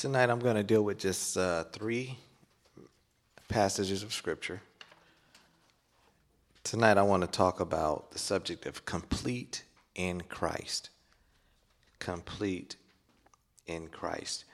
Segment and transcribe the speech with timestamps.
[0.00, 2.16] Tonight I'm going to deal with just uh, three
[3.48, 4.62] passages of Scripture.
[6.64, 9.62] Tonight I want to talk about the subject of complete
[9.94, 10.88] in Christ.
[11.98, 12.76] Complete
[13.66, 14.46] in Christ.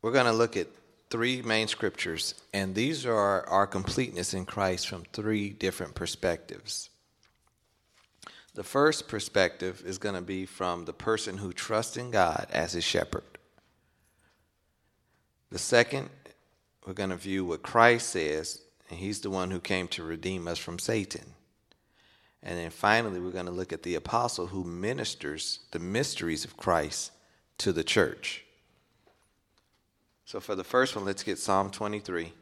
[0.00, 0.68] We're going to look at
[1.10, 6.88] three main scriptures, and these are our completeness in Christ from three different perspectives.
[8.56, 12.72] The first perspective is going to be from the person who trusts in God as
[12.72, 13.22] his shepherd.
[15.50, 16.08] The second,
[16.86, 20.48] we're going to view what Christ says, and he's the one who came to redeem
[20.48, 21.34] us from Satan.
[22.42, 26.56] And then finally, we're going to look at the apostle who ministers the mysteries of
[26.56, 27.12] Christ
[27.58, 28.42] to the church.
[30.24, 32.32] So, for the first one, let's get Psalm 23.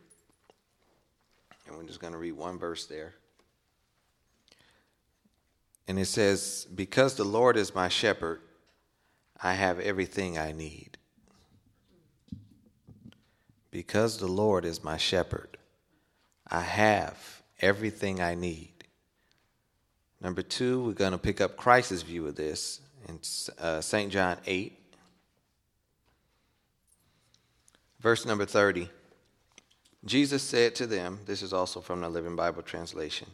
[1.66, 3.14] And we're just going to read one verse there.
[5.86, 8.40] And it says, Because the Lord is my shepherd,
[9.40, 10.96] I have everything I need.
[13.70, 15.58] Because the Lord is my shepherd,
[16.46, 18.70] I have everything I need.
[20.20, 23.18] Number two, we're going to pick up Christ's view of this in
[23.58, 24.10] uh, St.
[24.10, 24.78] John 8,
[28.00, 28.88] verse number 30.
[30.04, 33.28] Jesus said to them, this is also from the Living Bible translation.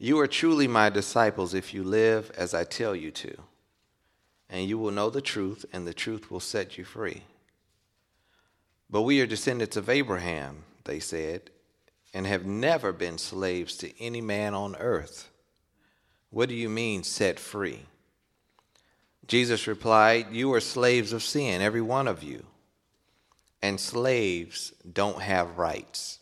[0.00, 3.36] You are truly my disciples if you live as I tell you to,
[4.48, 7.24] and you will know the truth, and the truth will set you free.
[8.88, 11.50] But we are descendants of Abraham, they said,
[12.14, 15.30] and have never been slaves to any man on earth.
[16.30, 17.82] What do you mean, set free?
[19.26, 22.46] Jesus replied, You are slaves of sin, every one of you,
[23.60, 26.17] and slaves don't have rights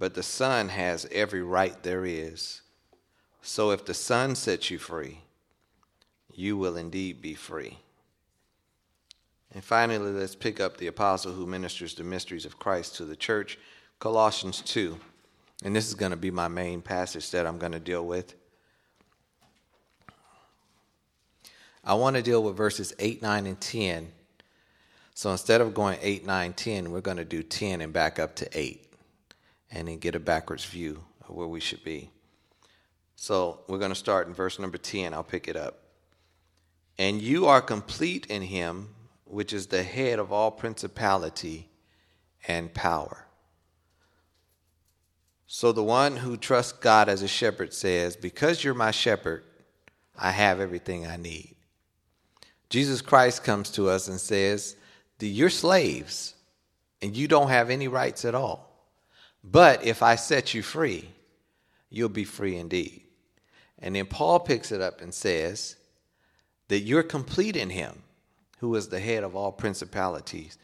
[0.00, 2.62] but the Son has every right there is.
[3.42, 5.18] So if the Son sets you free,
[6.34, 7.78] you will indeed be free.
[9.52, 13.14] And finally, let's pick up the apostle who ministers the mysteries of Christ to the
[13.14, 13.58] church,
[13.98, 14.98] Colossians 2.
[15.64, 18.34] And this is going to be my main passage that I'm going to deal with.
[21.84, 24.12] I want to deal with verses 8, 9, and 10.
[25.14, 28.34] So instead of going 8, 9, 10, we're going to do 10 and back up
[28.36, 28.86] to 8
[29.70, 32.10] and then get a backwards view of where we should be.
[33.16, 35.12] So we're going to start in verse number 10.
[35.12, 35.82] I'll pick it up.
[36.98, 38.88] And you are complete in him,
[39.24, 41.68] which is the head of all principality
[42.48, 43.26] and power.
[45.46, 49.44] So the one who trusts God as a shepherd says, Because you're my shepherd,
[50.16, 51.56] I have everything I need.
[52.68, 54.76] Jesus Christ comes to us and says,
[55.18, 56.34] You're slaves,
[57.02, 58.69] and you don't have any rights at all.
[59.42, 61.08] But if I set you free,
[61.88, 63.02] you'll be free indeed.
[63.78, 65.76] And then Paul picks it up and says
[66.68, 68.02] that you're complete in him,
[68.58, 70.58] who is the head of all principalities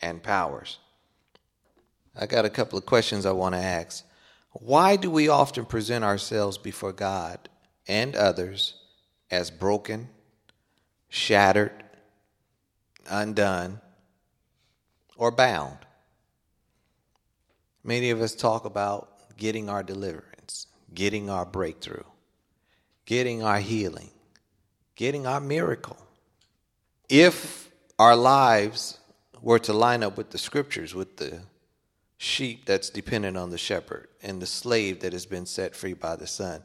[0.00, 0.78] and powers.
[2.18, 4.04] I got a couple of questions I want to ask.
[4.52, 7.48] Why do we often present ourselves before God
[7.86, 8.74] and others
[9.30, 10.08] as broken,
[11.08, 11.72] shattered,
[13.08, 13.80] undone,
[15.16, 15.78] or bound?
[17.82, 22.04] Many of us talk about getting our deliverance, getting our breakthrough,
[23.06, 24.10] getting our healing,
[24.96, 25.96] getting our miracle.
[27.08, 28.98] If our lives
[29.40, 31.40] were to line up with the scriptures, with the
[32.18, 36.16] sheep that's dependent on the shepherd, and the slave that has been set free by
[36.16, 36.62] the Son,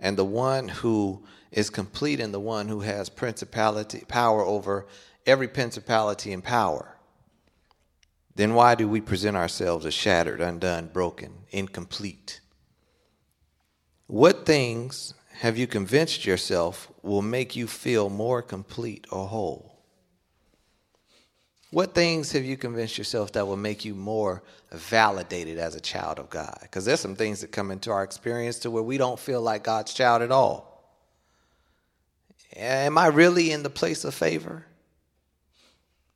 [0.00, 1.22] and the one who
[1.52, 4.86] is complete and the one who has principality power over
[5.26, 6.95] every principality and power
[8.36, 12.40] then why do we present ourselves as shattered, undone, broken, incomplete?
[14.06, 19.72] What things have you convinced yourself will make you feel more complete or whole?
[21.70, 26.18] What things have you convinced yourself that will make you more validated as a child
[26.18, 26.58] of God?
[26.60, 29.64] Because there's some things that come into our experience to where we don't feel like
[29.64, 30.84] God's child at all.
[32.54, 34.64] Am I really in the place of favor?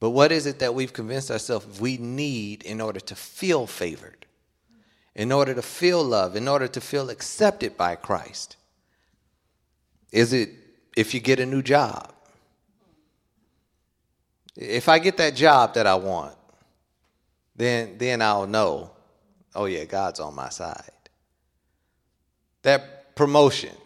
[0.00, 4.25] But what is it that we've convinced ourselves we need in order to feel favored,
[5.14, 8.56] in order to feel love, in order to feel accepted by Christ?
[10.11, 10.50] Is it
[10.97, 12.12] if you get a new job?
[14.56, 16.37] If I get that job that I want,
[17.55, 18.91] then then I'll know,
[19.55, 20.91] oh yeah, God's on my side.
[22.62, 23.76] That promotion.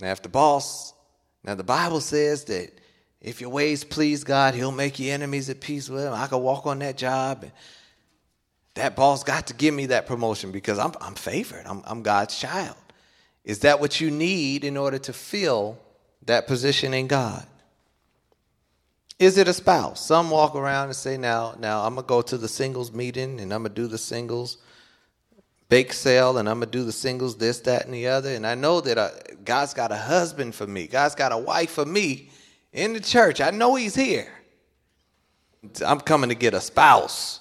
[0.00, 0.94] Now if the boss,
[1.44, 2.80] now the Bible says that
[3.20, 6.12] if your ways please God, He'll make your enemies at peace with Him.
[6.12, 7.42] I could walk on that job.
[7.42, 7.52] And
[8.74, 11.66] that boss got to give me that promotion because I'm, I'm favored.
[11.66, 12.76] I'm, I'm God's child.
[13.44, 15.78] Is that what you need in order to fill
[16.26, 17.46] that position in God?
[19.18, 20.06] Is it a spouse?
[20.06, 23.40] Some walk around and say, now, now I'm going to go to the singles meeting
[23.40, 24.58] and I'm going to do the singles
[25.68, 28.34] bake sale and I'm going to do the singles, this, that, and the other.
[28.34, 29.10] And I know that uh,
[29.44, 32.30] God's got a husband for me, God's got a wife for me
[32.72, 33.40] in the church.
[33.40, 34.32] I know He's here.
[35.84, 37.40] I'm coming to get a spouse.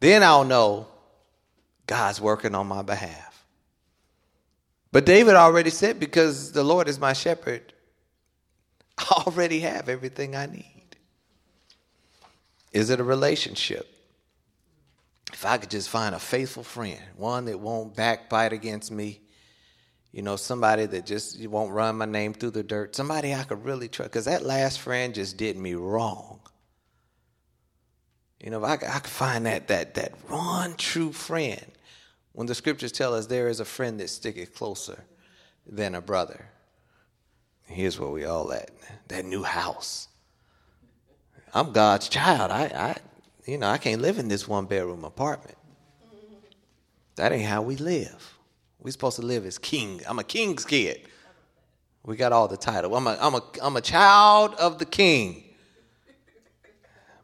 [0.00, 0.88] Then I'll know
[1.86, 3.46] God's working on my behalf.
[4.90, 7.72] But David already said, because the Lord is my shepherd,
[8.98, 10.96] I already have everything I need.
[12.72, 13.88] Is it a relationship?
[15.32, 19.20] If I could just find a faithful friend, one that won't backbite against me,
[20.12, 23.64] you know, somebody that just won't run my name through the dirt, somebody I could
[23.64, 26.40] really trust, because that last friend just did me wrong.
[28.38, 31.64] You know, if I, I could find that that that one true friend,
[32.32, 35.04] when the scriptures tell us there is a friend that sticketh closer
[35.66, 36.46] than a brother.
[37.66, 38.70] Here's where we all at.
[39.08, 40.08] That new house.
[41.54, 42.50] I'm God's child.
[42.50, 42.96] I, I
[43.46, 45.56] you know, I can't live in this one bedroom apartment.
[47.16, 48.34] That ain't how we live.
[48.82, 50.00] We supposed to live as king.
[50.08, 51.02] I'm a king's kid.
[52.04, 52.96] We got all the title.
[52.96, 55.44] I'm a, I'm a, I'm a child of the king.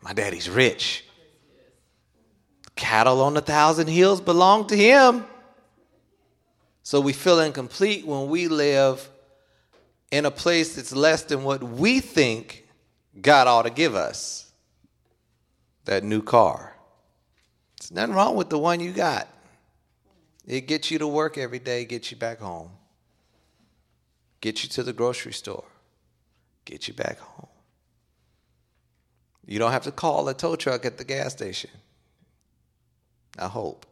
[0.01, 1.05] My daddy's rich.
[2.77, 5.25] Cattle on a thousand hills belong to him.
[6.85, 9.09] So we feel incomplete when we live
[10.13, 12.67] in a place that's less than what we think
[13.21, 14.53] God ought to give us.
[15.87, 16.77] That new car.
[17.81, 19.27] There's nothing wrong with the one you got.
[20.49, 22.71] It gets you to work every day, gets you back home,
[24.41, 25.67] get you to the grocery store,
[26.65, 27.49] get you back home.
[29.47, 31.71] You don't have to call a tow truck at the gas station.
[33.39, 33.85] I hope.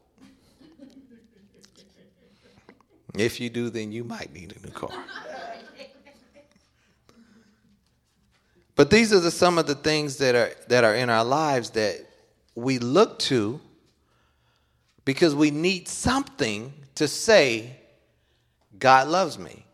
[3.15, 5.05] If you do, then you might need a new car.
[8.75, 11.71] But these are the, some of the things that are that are in our lives
[11.71, 11.99] that
[12.55, 13.61] we look to
[15.07, 17.79] because we need something to say
[18.79, 19.65] God loves me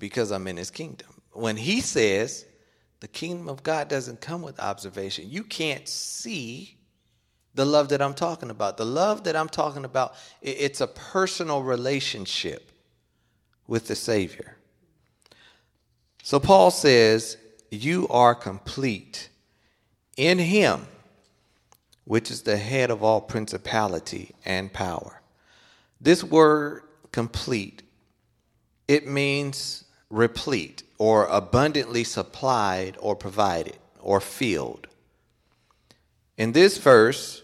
[0.00, 1.08] because I'm in his kingdom.
[1.32, 2.44] When he says
[2.98, 6.78] the kingdom of God doesn't come with observation, you can't see
[7.54, 8.76] the love that I'm talking about.
[8.76, 12.72] The love that I'm talking about, it's a personal relationship
[13.66, 14.56] with the Savior.
[16.22, 17.36] So Paul says,
[17.70, 19.28] You are complete
[20.16, 20.86] in Him,
[22.08, 25.20] which is the head of all principality and power.
[26.00, 26.82] This word
[27.12, 27.82] complete,
[28.88, 34.86] it means replete or abundantly supplied or provided or filled.
[36.38, 37.42] In this verse,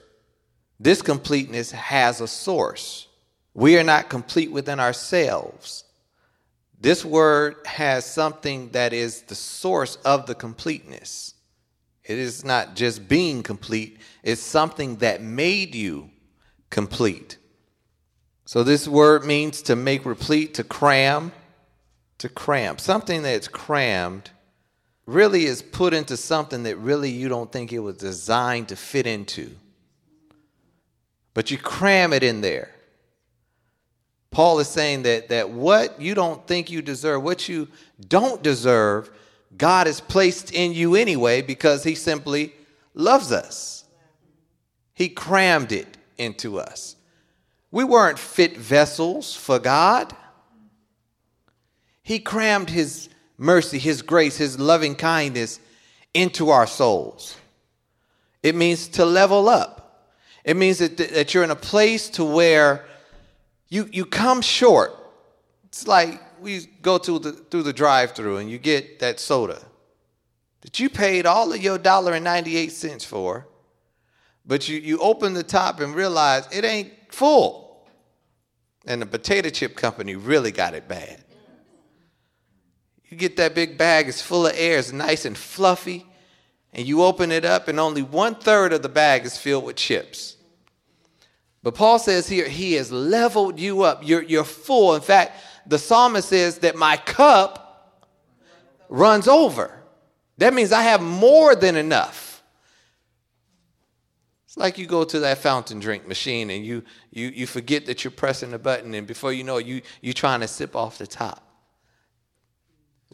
[0.81, 3.09] this completeness has a source.
[3.53, 5.85] We are not complete within ourselves.
[6.81, 11.34] This word has something that is the source of the completeness.
[12.05, 16.11] It is not just being complete, it's something that made you
[16.71, 17.39] complete.
[18.47, 21.33] So, this word means to make replete, to cram,
[22.19, 22.77] to cram.
[22.77, 24.31] Something that's crammed
[25.07, 29.07] really is put into something that really you don't think it was designed to fit
[29.07, 29.51] into.
[31.33, 32.71] But you cram it in there.
[34.31, 37.69] Paul is saying that, that what you don't think you deserve, what you
[38.09, 39.11] don't deserve,
[39.57, 42.53] God has placed in you anyway because he simply
[42.95, 43.85] loves us.
[44.95, 46.97] He crammed it into us.
[47.71, 50.15] We weren't fit vessels for God.
[52.03, 55.61] He crammed his mercy, His grace, His loving kindness
[56.13, 57.37] into our souls.
[58.43, 60.11] It means to level up.
[60.45, 62.85] It means that, that you're in a place to where
[63.69, 64.95] you, you come short.
[65.65, 69.61] It's like we go to the, through the drive through and you get that soda
[70.65, 73.47] that you paid all of your dollar and 98 cents for,
[74.47, 77.87] but you, you open the top and realize it ain't full.
[78.87, 81.23] And the potato chip company really got it bad.
[83.09, 86.07] You get that big bag, it's full of air, it's nice and fluffy,
[86.73, 89.77] and you open it up, and only one third of the bag is filled with
[89.77, 90.37] chips.
[91.63, 94.01] But Paul says here, He has leveled you up.
[94.03, 94.95] You're, you're full.
[94.95, 98.01] In fact, the psalmist says that my cup
[98.89, 99.83] runs over.
[100.39, 102.43] That means I have more than enough.
[104.47, 108.05] It's like you go to that fountain drink machine and you, you, you forget that
[108.05, 110.99] you're pressing the button, and before you know it, you, you're trying to sip off
[110.99, 111.45] the top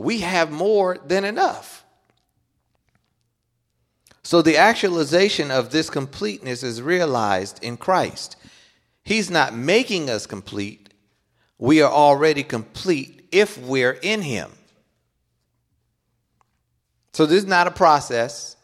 [0.01, 1.85] we have more than enough.
[4.23, 8.37] So the actualization of this completeness is realized in Christ.
[9.05, 10.90] He's not making us complete,
[11.61, 14.51] we are already complete if we're in Him.
[17.13, 18.57] So this is not a process.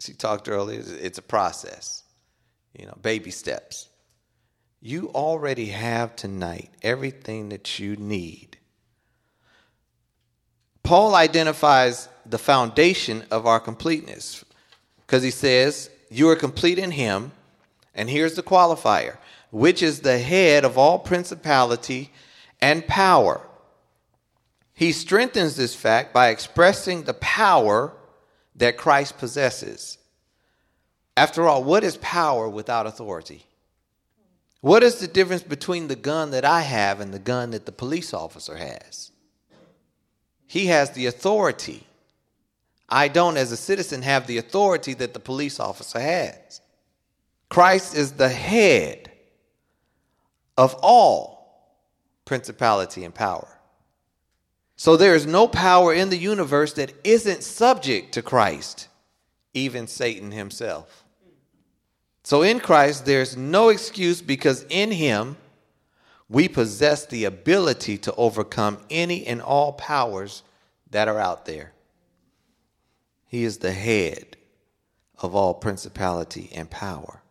[0.00, 2.02] She talked earlier, it's a process,
[2.76, 3.88] you know, baby steps.
[4.82, 8.58] You already have tonight everything that you need.
[10.82, 14.44] Paul identifies the foundation of our completeness
[14.98, 17.32] because he says, You are complete in him.
[17.94, 19.16] And here's the qualifier,
[19.56, 22.10] which is the head of all principality
[22.60, 23.40] and power.
[24.74, 27.94] He strengthens this fact by expressing the power
[28.56, 29.96] that Christ possesses.
[31.16, 33.46] After all, what is power without authority?
[34.60, 37.72] What is the difference between the gun that I have and the gun that the
[37.72, 39.10] police officer has?
[40.46, 41.86] He has the authority.
[42.90, 46.60] I don't, as a citizen, have the authority that the police officer has.
[47.48, 49.05] Christ is the head
[50.56, 51.36] of all
[52.24, 53.48] principality and power.
[54.76, 58.88] So there is no power in the universe that isn't subject to Christ,
[59.54, 61.04] even Satan himself.
[62.22, 65.36] So in Christ, there's no excuse because in him,
[66.28, 70.42] we possess the ability to overcome any and all powers
[70.90, 71.72] that are out there.
[73.28, 74.36] He is the head
[75.18, 77.22] of all principality and power.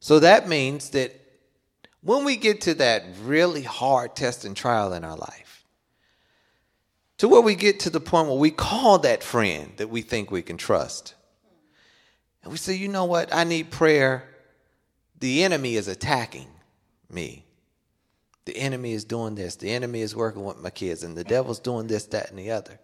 [0.00, 1.23] So that means that
[2.04, 5.64] when we get to that really hard test and trial in our life,
[7.18, 10.30] to where we get to the point where we call that friend that we think
[10.30, 11.14] we can trust,
[12.42, 14.28] and we say, you know what, I need prayer.
[15.18, 16.48] The enemy is attacking
[17.10, 17.46] me.
[18.44, 19.56] The enemy is doing this.
[19.56, 22.50] The enemy is working with my kids, and the devil's doing this, that, and the
[22.50, 22.78] other.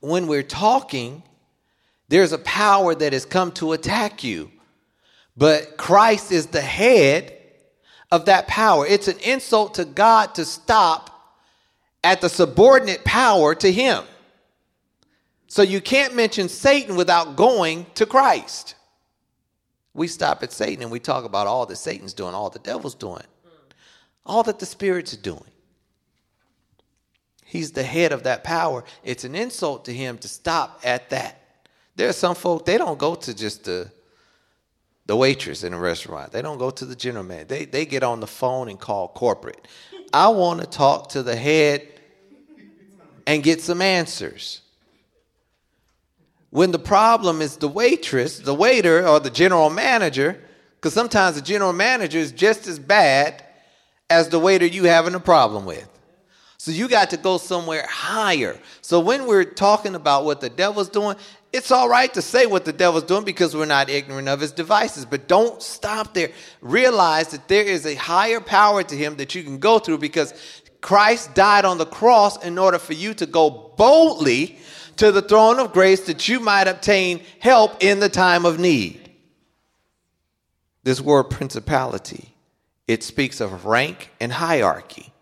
[0.00, 1.22] When we're talking,
[2.08, 4.50] there's a power that has come to attack you.
[5.36, 7.37] But Christ is the head
[8.10, 8.86] of that power.
[8.86, 11.36] It's an insult to God to stop
[12.02, 14.04] at the subordinate power to Him.
[15.46, 18.74] So you can't mention Satan without going to Christ.
[19.94, 22.94] We stop at Satan and we talk about all that Satan's doing, all the devil's
[22.94, 23.24] doing
[24.28, 25.42] all that the Spirit's are doing.
[27.44, 28.84] He's the head of that power.
[29.02, 31.40] It's an insult to him to stop at that.
[31.96, 33.90] There are some folk, they don't go to just the,
[35.08, 36.30] the waitress in a restaurant.
[36.32, 37.46] They don't go to the general man.
[37.48, 39.66] They, they get on the phone and call corporate.
[40.12, 41.88] I want to talk to the head
[43.26, 44.60] and get some answers.
[46.50, 50.42] When the problem is the waitress, the waiter, or the general manager,
[50.76, 53.42] because sometimes the general manager is just as bad
[54.10, 55.88] as the waiter you having a problem with.
[56.58, 58.58] So you got to go somewhere higher.
[58.82, 61.16] So when we're talking about what the devil's doing,
[61.52, 64.52] it's all right to say what the devil's doing because we're not ignorant of his
[64.52, 66.30] devices, but don't stop there.
[66.60, 70.34] Realize that there is a higher power to him that you can go through because
[70.80, 74.58] Christ died on the cross in order for you to go boldly
[74.96, 79.10] to the throne of grace that you might obtain help in the time of need.
[80.84, 82.34] This word principality
[82.86, 85.12] it speaks of rank and hierarchy,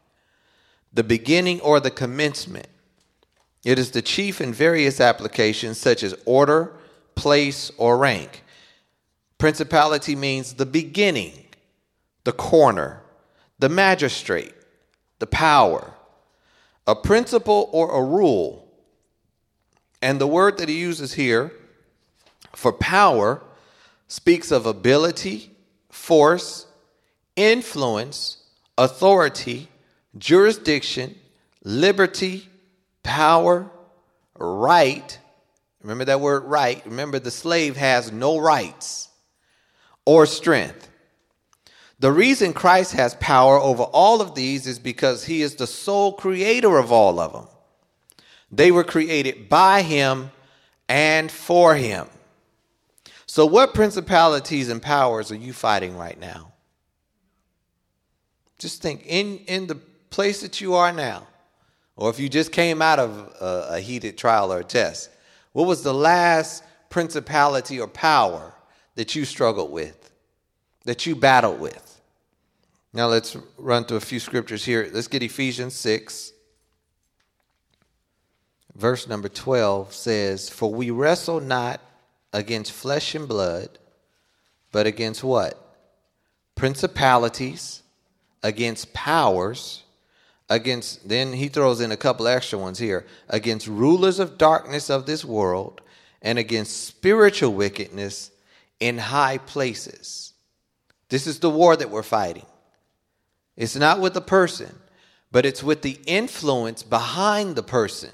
[0.93, 2.69] the beginning or the commencement.
[3.67, 6.73] It is the chief in various applications such as order,
[7.17, 8.45] place, or rank.
[9.39, 11.47] Principality means the beginning,
[12.23, 13.03] the corner,
[13.59, 14.55] the magistrate,
[15.19, 15.95] the power,
[16.87, 18.69] a principle or a rule.
[20.01, 21.51] And the word that he uses here
[22.55, 23.43] for power
[24.07, 25.51] speaks of ability,
[25.91, 26.67] force,
[27.35, 28.45] influence,
[28.79, 29.71] authority,
[30.17, 31.17] jurisdiction,
[31.65, 32.49] liberty,
[33.07, 33.71] power,
[34.37, 35.19] right.
[35.81, 36.85] Remember that word right.
[36.85, 39.09] Remember, the slave has no rights
[40.05, 40.89] or strength.
[41.99, 46.13] The reason Christ has power over all of these is because he is the sole
[46.13, 47.47] creator of all of them.
[48.51, 50.31] They were created by him
[50.89, 52.09] and for him.
[53.27, 56.53] So, what principalities and powers are you fighting right now?
[58.59, 59.77] Just think in, in the
[60.11, 61.27] place that you are now,
[61.97, 65.11] or if you just came out of a, a heated trial or test,
[65.53, 68.53] what was the last principality or power
[68.95, 70.11] that you struggled with,
[70.85, 72.01] that you battled with?
[72.93, 74.89] Now let's run through a few scriptures here.
[74.93, 76.33] Let's get Ephesians 6.
[78.75, 81.81] Verse number 12 says, For we wrestle not
[82.33, 83.79] against flesh and blood,
[84.71, 85.59] but against what?
[86.55, 87.83] Principalities
[88.43, 89.83] against powers,
[90.49, 95.07] against, then he throws in a couple extra ones here, against rulers of darkness of
[95.07, 95.81] this world,
[96.23, 98.31] and against spiritual wickedness
[98.81, 100.33] in high places.
[101.09, 102.47] This is the war that we're fighting.
[103.57, 104.75] It's not with the person,
[105.33, 108.11] but it's with the influence behind the person.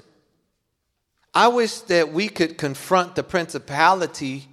[1.33, 4.47] I wish that we could confront the principality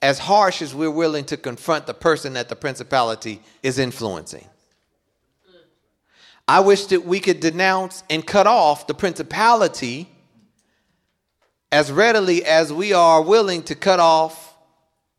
[0.00, 4.46] as harsh as we're willing to confront the person that the principality is influencing.
[6.48, 10.08] I wish that we could denounce and cut off the principality
[11.70, 14.54] as readily as we are willing to cut off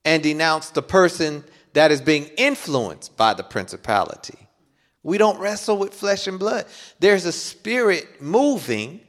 [0.05, 4.37] and denounce the person that is being influenced by the principality.
[5.01, 6.65] We don't wrestle with flesh and blood.
[6.99, 9.01] There's a spirit moving.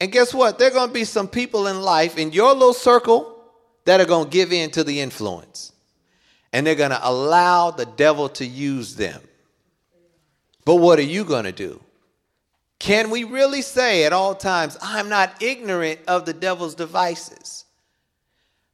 [0.00, 0.58] And guess what?
[0.58, 3.42] There are going to be some people in life in your little circle
[3.84, 5.72] that are going to give in to the influence.
[6.52, 9.20] And they're going to allow the devil to use them.
[10.64, 11.80] But what are you going to do?
[12.78, 17.64] Can we really say at all times, I'm not ignorant of the devil's devices?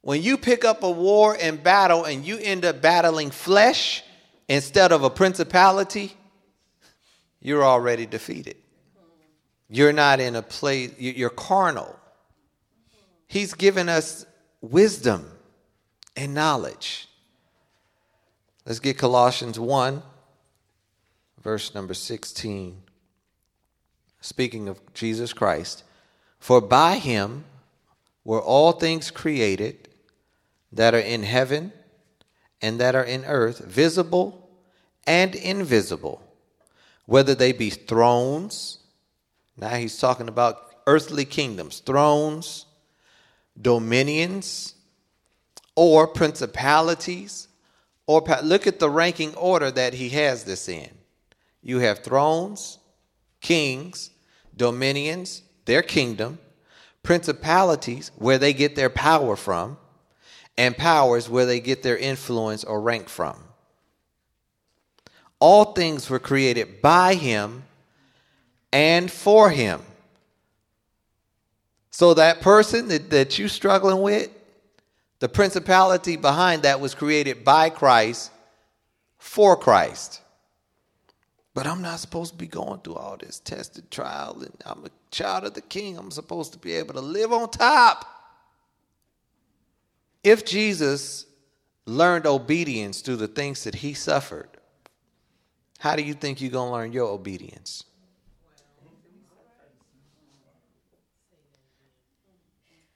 [0.02, 4.02] When you pick up a war and battle and you end up battling flesh
[4.48, 6.16] instead of a principality,
[7.40, 8.56] you're already defeated.
[9.68, 11.96] You're not in a place, you're carnal.
[13.28, 14.26] He's given us
[14.60, 15.30] wisdom
[16.16, 17.08] and knowledge.
[18.66, 20.02] Let's get Colossians 1,
[21.42, 22.82] verse number 16.
[24.20, 25.84] Speaking of Jesus Christ,
[26.38, 27.44] for by him
[28.24, 29.88] were all things created
[30.72, 31.72] that are in heaven
[32.62, 34.50] and that are in earth, visible
[35.06, 36.22] and invisible,
[37.06, 38.78] whether they be thrones.
[39.56, 42.66] Now he's talking about earthly kingdoms, thrones,
[43.60, 44.74] dominions,
[45.74, 47.48] or principalities.
[48.06, 50.90] Or look at the ranking order that he has this in.
[51.62, 52.78] You have thrones,
[53.40, 54.10] kings,
[54.56, 56.38] dominions, their kingdom,
[57.02, 59.78] principalities, where they get their power from,
[60.56, 63.36] and powers where they get their influence or rank from.
[65.38, 67.64] All things were created by him
[68.72, 69.80] and for him.
[71.90, 74.30] So that person that, that you're struggling with,
[75.18, 78.30] the principality behind that was created by Christ
[79.18, 80.20] for Christ.
[81.52, 84.90] But I'm not supposed to be going through all this tested trial, and I'm a
[85.10, 85.98] child of the king.
[85.98, 88.06] I'm supposed to be able to live on top.
[90.22, 91.26] If Jesus
[91.86, 94.48] learned obedience through the things that he suffered,
[95.78, 97.84] how do you think you're going to learn your obedience?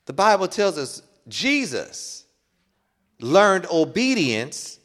[0.07, 2.25] The Bible tells us Jesus
[3.21, 4.79] learned obedience.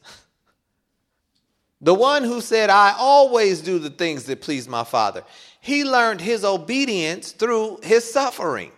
[1.82, 5.24] The one who said, I always do the things that please my Father.
[5.62, 8.72] He learned his obedience through his suffering.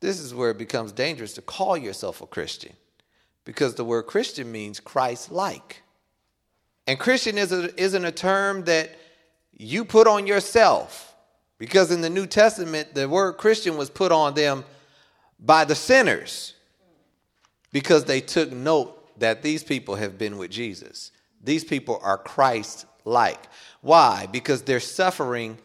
[0.00, 2.72] This is where it becomes dangerous to call yourself a Christian
[3.44, 5.82] because the word Christian means Christ like.
[6.86, 8.90] And Christian isn't a term that
[9.52, 11.16] you put on yourself
[11.58, 14.64] because in the New Testament, the word Christian was put on them
[15.40, 16.54] by the sinners
[17.72, 21.10] because they took note that these people have been with Jesus.
[21.44, 23.40] These people are Christ like.
[23.80, 24.26] Why?
[24.30, 25.58] Because their suffering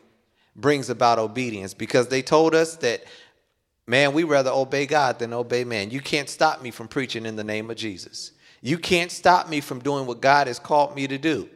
[0.55, 1.73] brings about obedience.
[1.73, 3.03] Because they told us that
[3.89, 5.89] Man, we rather obey God than obey man.
[5.89, 8.33] You can't stop me from preaching in the name of Jesus.
[8.61, 11.49] You can't stop me from doing what God has called me to do.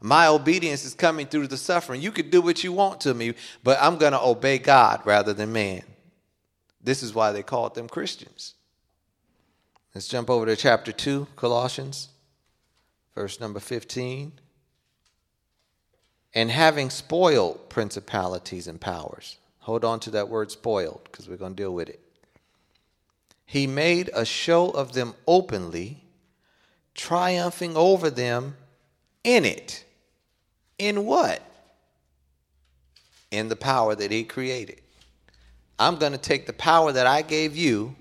[0.00, 2.02] My obedience is coming through the suffering.
[2.02, 5.32] You could do what you want to me, but I'm going to obey God rather
[5.32, 5.84] than man.
[6.82, 8.54] This is why they called them Christians.
[9.94, 12.08] Let's jump over to chapter 2, Colossians,
[13.14, 14.32] verse number 15.
[16.34, 21.54] And having spoiled principalities and powers Hold on to that word spoiled because we're going
[21.54, 22.00] to deal with it.
[23.46, 26.02] He made a show of them openly,
[26.94, 28.56] triumphing over them
[29.22, 29.84] in it.
[30.78, 31.42] In what?
[33.30, 34.80] In the power that he created.
[35.78, 37.94] I'm going to take the power that I gave you,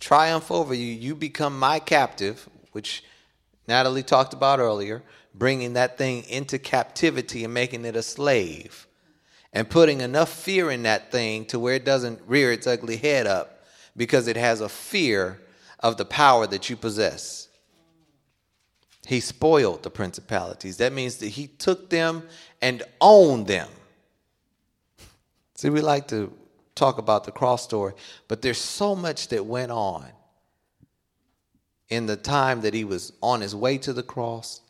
[0.00, 0.86] triumph over you.
[0.86, 3.04] You become my captive, which
[3.68, 5.02] Natalie talked about earlier,
[5.34, 8.86] bringing that thing into captivity and making it a slave
[9.52, 13.26] and putting enough fear in that thing to where it doesn't rear its ugly head
[13.26, 13.64] up
[13.96, 15.40] because it has a fear
[15.80, 17.48] of the power that you possess.
[19.06, 20.78] He spoiled the principalities.
[20.78, 22.24] That means that he took them
[22.60, 23.68] and owned them.
[25.54, 26.32] See, we like to
[26.74, 27.94] talk about the cross story,
[28.28, 30.06] but there's so much that went on
[31.88, 34.60] in the time that he was on his way to the cross,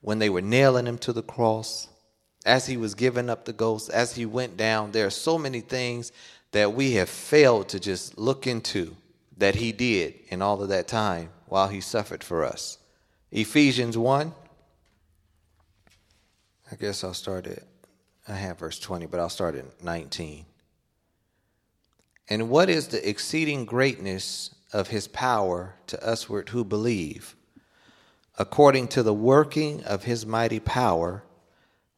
[0.00, 1.88] when they were nailing him to the cross,
[2.44, 5.60] as he was giving up the ghost, as he went down, there are so many
[5.60, 6.12] things
[6.52, 8.96] that we have failed to just look into
[9.36, 12.78] that he did in all of that time while he suffered for us.
[13.32, 14.32] Ephesians 1.
[16.70, 17.62] I guess I'll start at,
[18.26, 20.46] I have verse 20, but I'll start at 19.
[22.28, 27.36] And what is the exceeding greatness of his power to usward who believe,
[28.38, 31.22] according to the working of his mighty power,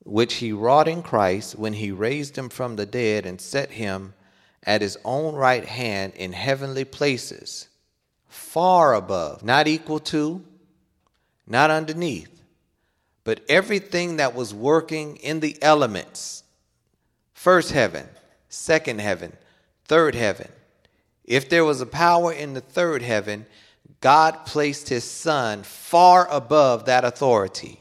[0.05, 4.15] which he wrought in Christ when he raised him from the dead and set him
[4.63, 7.69] at his own right hand in heavenly places,
[8.29, 10.45] far above, not equal to,
[11.47, 12.43] not underneath,
[13.25, 16.45] but everything that was working in the elements
[17.39, 18.07] first heaven,
[18.49, 19.33] second heaven,
[19.85, 20.49] third heaven.
[21.29, 23.45] If there was a power in the third heaven,
[24.01, 27.81] God placed his son far above that authority.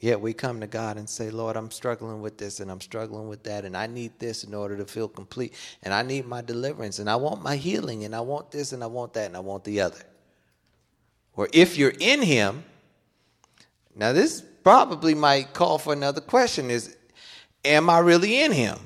[0.00, 3.28] Yet we come to God and say, Lord, I'm struggling with this and I'm struggling
[3.28, 6.40] with that, and I need this in order to feel complete, and I need my
[6.40, 9.36] deliverance, and I want my healing, and I want this, and I want that, and
[9.36, 10.00] I want the other.
[11.36, 12.64] Or if you're in Him,
[13.94, 16.96] now this probably might call for another question is,
[17.66, 18.78] am I really in Him?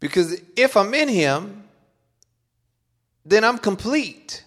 [0.00, 1.64] Because if I'm in Him,
[3.24, 4.44] then I'm complete.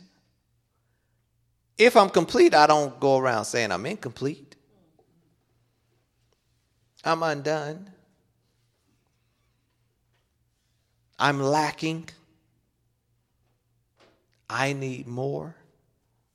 [1.77, 4.55] If I'm complete, I don't go around saying I'm incomplete.
[7.03, 7.89] I'm undone.
[11.17, 12.09] I'm lacking.
[14.49, 15.55] I need more.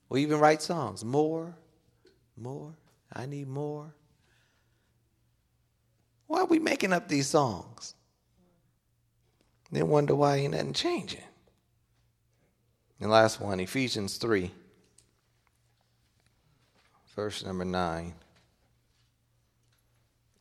[0.09, 1.55] We even write songs more,
[2.37, 2.73] more.
[3.13, 3.93] I need more.
[6.27, 7.95] Why are we making up these songs?
[9.75, 11.25] Then wonder why ain't nothing changing.
[13.01, 14.53] And last one, Ephesians 3,
[17.17, 18.15] verse number 9.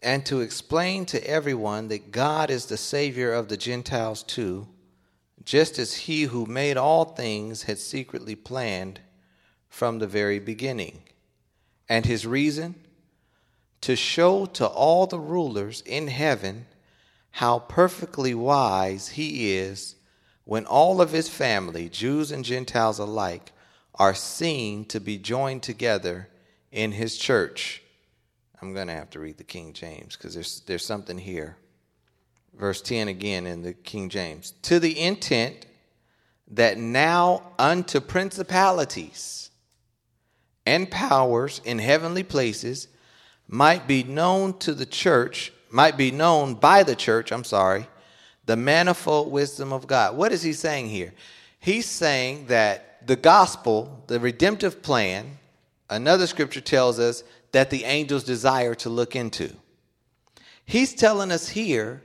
[0.03, 4.67] And to explain to everyone that God is the Savior of the Gentiles too,
[5.43, 8.99] just as He who made all things had secretly planned
[9.67, 11.01] from the very beginning.
[11.89, 12.75] And His reason?
[13.81, 16.67] To show to all the rulers in heaven
[17.33, 19.95] how perfectly wise he is
[20.45, 23.51] when all of his family, Jews and Gentiles alike,
[23.95, 26.29] are seen to be joined together
[26.71, 27.81] in his church.
[28.61, 31.57] I'm going to have to read the King James because there's, there's something here.
[32.53, 34.53] Verse 10 again in the King James.
[34.63, 35.65] To the intent
[36.51, 39.49] that now unto principalities
[40.67, 42.89] and powers in heavenly places
[43.47, 47.87] might be known to the church might be known by the church, I'm sorry,
[48.45, 50.15] the manifold wisdom of God.
[50.15, 51.13] What is he saying here?
[51.59, 55.37] He's saying that the gospel, the redemptive plan,
[55.89, 59.51] another scripture tells us that the angels desire to look into.
[60.65, 62.01] He's telling us here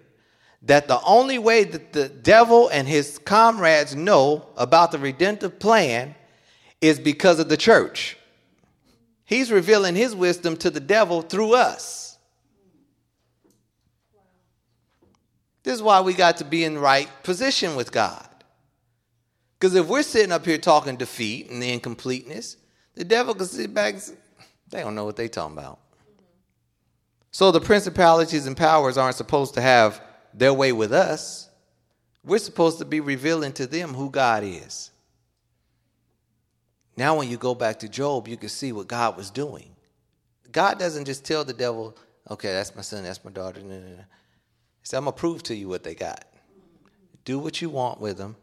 [0.63, 6.15] that the only way that the devil and his comrades know about the redemptive plan
[6.81, 8.17] is because of the church.
[9.25, 12.08] He's revealing his wisdom to the devil through us.
[15.69, 18.27] This is why we got to be in the right position with God.
[19.61, 22.57] Because if we're sitting up here talking defeat and the incompleteness,
[22.95, 24.15] the devil can sit back and say,
[24.71, 25.79] they don't know what they're talking about.
[27.33, 30.01] So the principalities and powers aren't supposed to have
[30.33, 31.51] their way with us.
[32.25, 34.91] We're supposed to be revealing to them who God is.
[36.97, 39.69] Now, when you go back to Job, you can see what God was doing.
[40.51, 41.95] God doesn't just tell the devil,
[42.31, 43.61] okay, that's my son, that's my daughter.
[43.61, 44.05] No, no, no.
[44.89, 46.25] Said, I'm going to prove to you what they got.
[47.27, 48.37] Do what you want with them.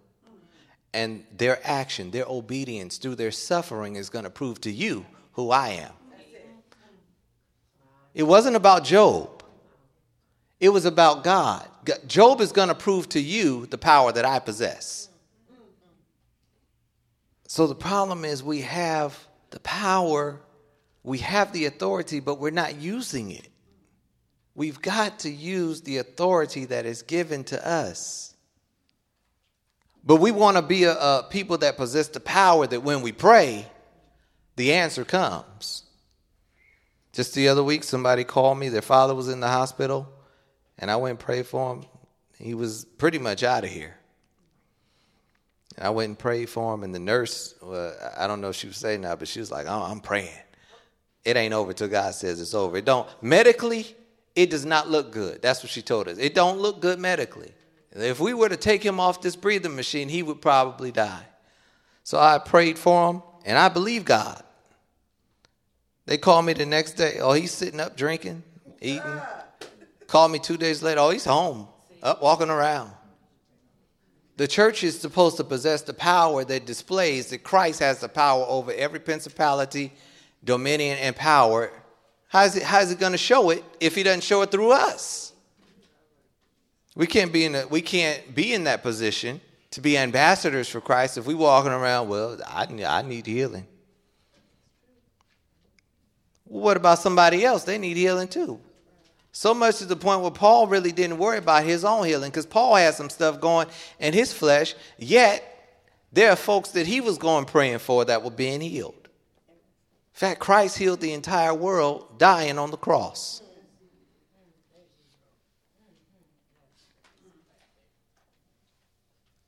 [0.94, 5.50] And their action, their obedience through their suffering is going to prove to you who
[5.50, 5.92] I am.
[8.14, 9.44] It wasn't about Job,
[10.60, 11.68] it was about God.
[12.06, 15.10] Job is going to prove to you the power that I possess.
[17.48, 19.18] So the problem is we have
[19.50, 20.40] the power,
[21.02, 23.48] we have the authority, but we're not using it.
[24.56, 28.34] We've got to use the authority that is given to us.
[30.06, 33.12] But we want to be a, a, people that possess the power that when we
[33.12, 33.66] pray,
[34.56, 35.84] the answer comes.
[37.12, 38.70] Just the other week, somebody called me.
[38.70, 40.08] Their father was in the hospital,
[40.80, 41.86] and I went and prayed for him.
[42.38, 43.98] He was pretty much out of here.
[45.78, 48.68] I went and prayed for him, and the nurse, well, I don't know if she
[48.68, 50.30] was saying that, but she was like, "Oh, I'm praying.
[51.26, 52.78] It ain't over till God says it's over.
[52.78, 53.96] It don't medically
[54.36, 55.42] it does not look good.
[55.42, 56.18] That's what she told us.
[56.18, 57.54] It don't look good medically.
[57.92, 61.26] If we were to take him off this breathing machine, he would probably die.
[62.04, 64.44] So I prayed for him, and I believe God.
[66.06, 67.20] They called me the next day.
[67.20, 68.44] Oh, he's sitting up drinking,
[68.82, 69.22] eating.
[70.08, 71.00] Called me two days later.
[71.00, 71.68] Oh, he's home,
[72.04, 72.92] up walking around.
[74.38, 78.44] The church is supposed to possess the power that displays that Christ has the power
[78.46, 79.94] over every principality,
[80.44, 81.72] dominion, and power
[82.36, 85.32] How's it, how's it going to show it if he doesn't show it through us?
[86.94, 89.40] We can't be in a, we can't be in that position
[89.72, 93.66] to be ambassadors for Christ if we walking around, well, I, I need healing.
[96.44, 97.64] what about somebody else?
[97.64, 98.60] They need healing too.
[99.32, 102.46] So much to the point where Paul really didn't worry about his own healing because
[102.46, 103.68] Paul had some stuff going
[103.98, 105.42] in his flesh, yet
[106.12, 109.05] there are folks that he was going praying for that were being healed.
[110.16, 113.42] In fact, Christ healed the entire world dying on the cross.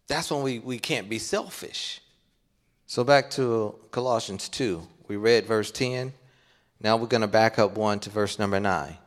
[0.08, 2.02] That's when we, we can't be selfish.
[2.86, 4.86] So back to Colossians 2.
[5.08, 6.12] We read verse 10.
[6.82, 8.98] Now we're going to back up one to verse number 9.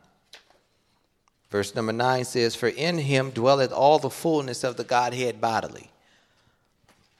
[1.51, 5.91] Verse number 9 says, For in him dwelleth all the fullness of the Godhead bodily.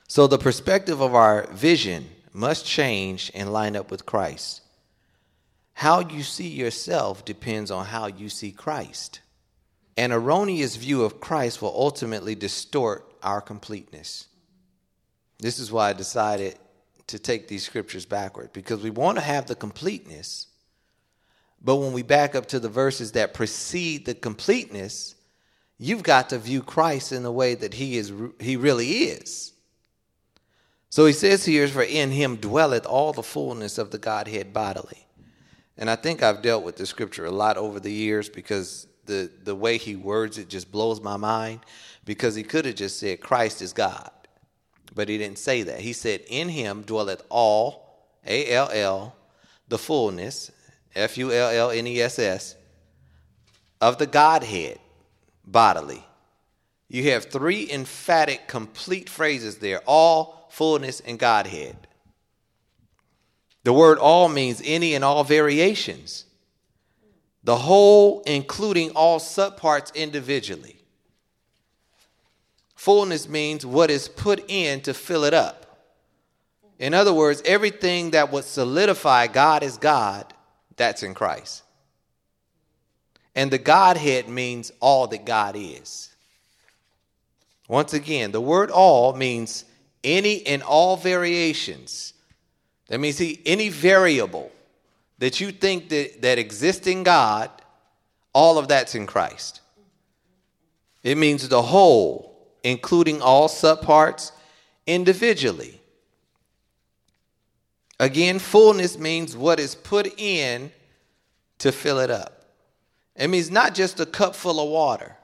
[0.07, 4.61] So the perspective of our vision must change and line up with Christ.
[5.73, 9.21] How you see yourself depends on how you see Christ.
[9.97, 14.27] An erroneous view of Christ will ultimately distort our completeness.
[15.39, 16.57] This is why I decided
[17.07, 20.47] to take these scriptures backward because we want to have the completeness,
[21.61, 25.15] but when we back up to the verses that precede the completeness,
[25.77, 29.53] you've got to view Christ in the way that he is he really is.
[30.91, 35.07] So he says here, For in him dwelleth all the fullness of the Godhead bodily.
[35.77, 39.31] And I think I've dealt with the scripture a lot over the years because the,
[39.43, 41.61] the way he words it just blows my mind.
[42.03, 44.11] Because he could have just said, Christ is God.
[44.93, 45.79] But he didn't say that.
[45.79, 49.15] He said, In him dwelleth all, A L L,
[49.69, 50.51] the fullness,
[50.93, 52.55] F U L L N E S S,
[53.79, 54.77] of the Godhead
[55.45, 56.03] bodily.
[56.89, 61.75] You have three emphatic, complete phrases there all fullness, and Godhead.
[63.63, 66.25] The word all means any and all variations.
[67.43, 70.77] The whole, including all subparts individually.
[72.75, 75.87] Fullness means what is put in to fill it up.
[76.79, 80.33] In other words, everything that would solidify God as God,
[80.75, 81.63] that's in Christ.
[83.35, 86.09] And the Godhead means all that God is.
[87.67, 89.63] Once again, the word all means
[90.03, 92.13] any and all variations.
[92.87, 94.51] That means he, any variable
[95.19, 97.49] that you think that, that exists in God,
[98.33, 99.61] all of that's in Christ.
[101.03, 104.31] It means the whole, including all subparts
[104.85, 105.79] individually.
[107.99, 110.71] Again, fullness means what is put in
[111.59, 112.45] to fill it up.
[113.15, 115.15] It means not just a cup full of water.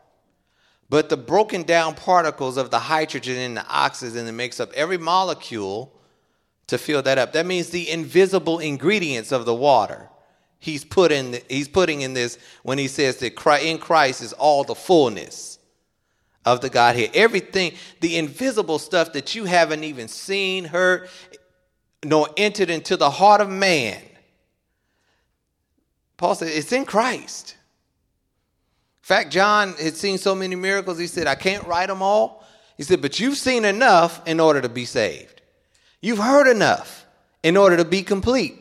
[0.90, 4.98] But the broken down particles of the hydrogen and the oxygen that makes up every
[4.98, 5.94] molecule
[6.68, 7.34] to fill that up.
[7.34, 10.10] That means the invisible ingredients of the water.
[10.60, 14.34] He's put in the, he's putting in this when he says that in Christ is
[14.34, 15.60] all the fullness
[16.46, 17.12] of the Godhead.
[17.14, 21.10] Everything, the invisible stuff that you haven't even seen, heard,
[22.04, 24.02] nor entered into the heart of man.
[26.16, 27.57] Paul said it's in Christ
[29.08, 32.44] fact, John had seen so many miracles, he said, I can't write them all.
[32.76, 35.42] He said, but you've seen enough in order to be saved.
[36.02, 37.06] You've heard enough
[37.42, 38.60] in order to be complete.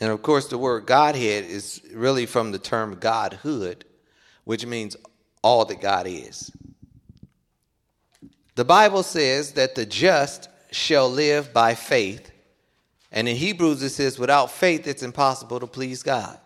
[0.00, 3.84] And of course, the word Godhead is really from the term Godhood,
[4.44, 4.96] which means
[5.42, 6.50] all that God is.
[8.54, 12.32] The Bible says that the just shall live by faith.
[13.12, 16.38] And in Hebrews, it says, without faith, it's impossible to please God.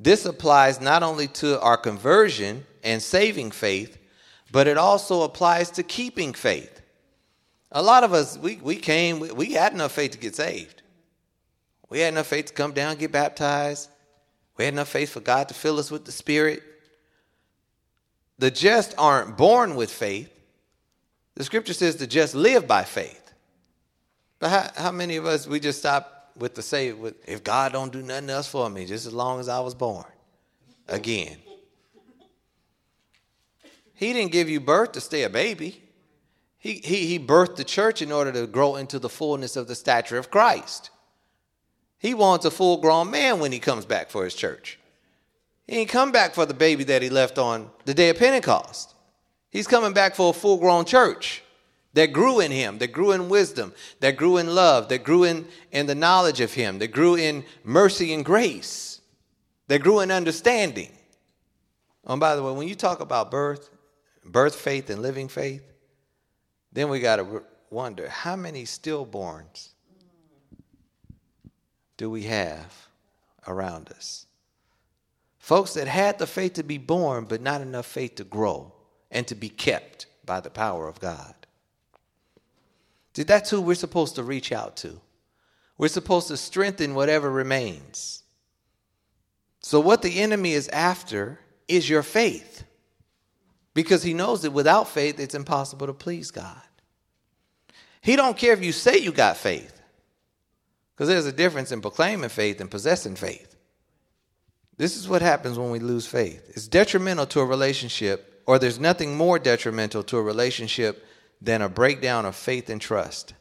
[0.00, 3.98] This applies not only to our conversion and saving faith,
[4.52, 6.80] but it also applies to keeping faith.
[7.72, 10.82] A lot of us, we, we came, we, we had enough faith to get saved.
[11.90, 13.90] We had enough faith to come down, get baptized.
[14.56, 16.62] We had enough faith for God to fill us with the Spirit.
[18.38, 20.32] The just aren't born with faith.
[21.34, 23.34] The scripture says the just live by faith.
[24.38, 27.72] But how, how many of us, we just stop with the say, with, if God
[27.72, 30.06] don't do nothing else for me, just as long as I was born
[30.88, 31.38] again.
[33.94, 35.82] He didn't give you birth to stay a baby.
[36.58, 39.74] He, he, he birthed the church in order to grow into the fullness of the
[39.74, 40.90] stature of Christ.
[41.98, 44.78] He wants a full grown man when he comes back for his church.
[45.66, 48.94] He ain't come back for the baby that he left on the day of Pentecost.
[49.50, 51.42] He's coming back for a full grown church
[51.94, 55.46] that grew in him, that grew in wisdom, that grew in love, that grew in,
[55.72, 59.00] in the knowledge of him, that grew in mercy and grace,
[59.68, 60.92] that grew in understanding.
[62.06, 63.70] Oh, and by the way, when you talk about birth,
[64.24, 65.62] birth faith and living faith,
[66.72, 69.70] then we got to wonder how many stillborns
[71.96, 72.88] do we have
[73.46, 74.26] around us?
[75.38, 78.72] Folks that had the faith to be born, but not enough faith to grow
[79.10, 81.34] and to be kept by the power of God.
[83.18, 85.00] See, that's who we're supposed to reach out to.
[85.76, 88.22] We're supposed to strengthen whatever remains.
[89.58, 92.62] So, what the enemy is after is your faith
[93.74, 96.62] because he knows that without faith, it's impossible to please God.
[98.02, 99.82] He don't care if you say you got faith
[100.94, 103.56] because there's a difference in proclaiming faith and possessing faith.
[104.76, 106.48] This is what happens when we lose faith.
[106.50, 111.04] It's detrimental to a relationship, or there's nothing more detrimental to a relationship
[111.40, 113.34] than a breakdown of faith and trust.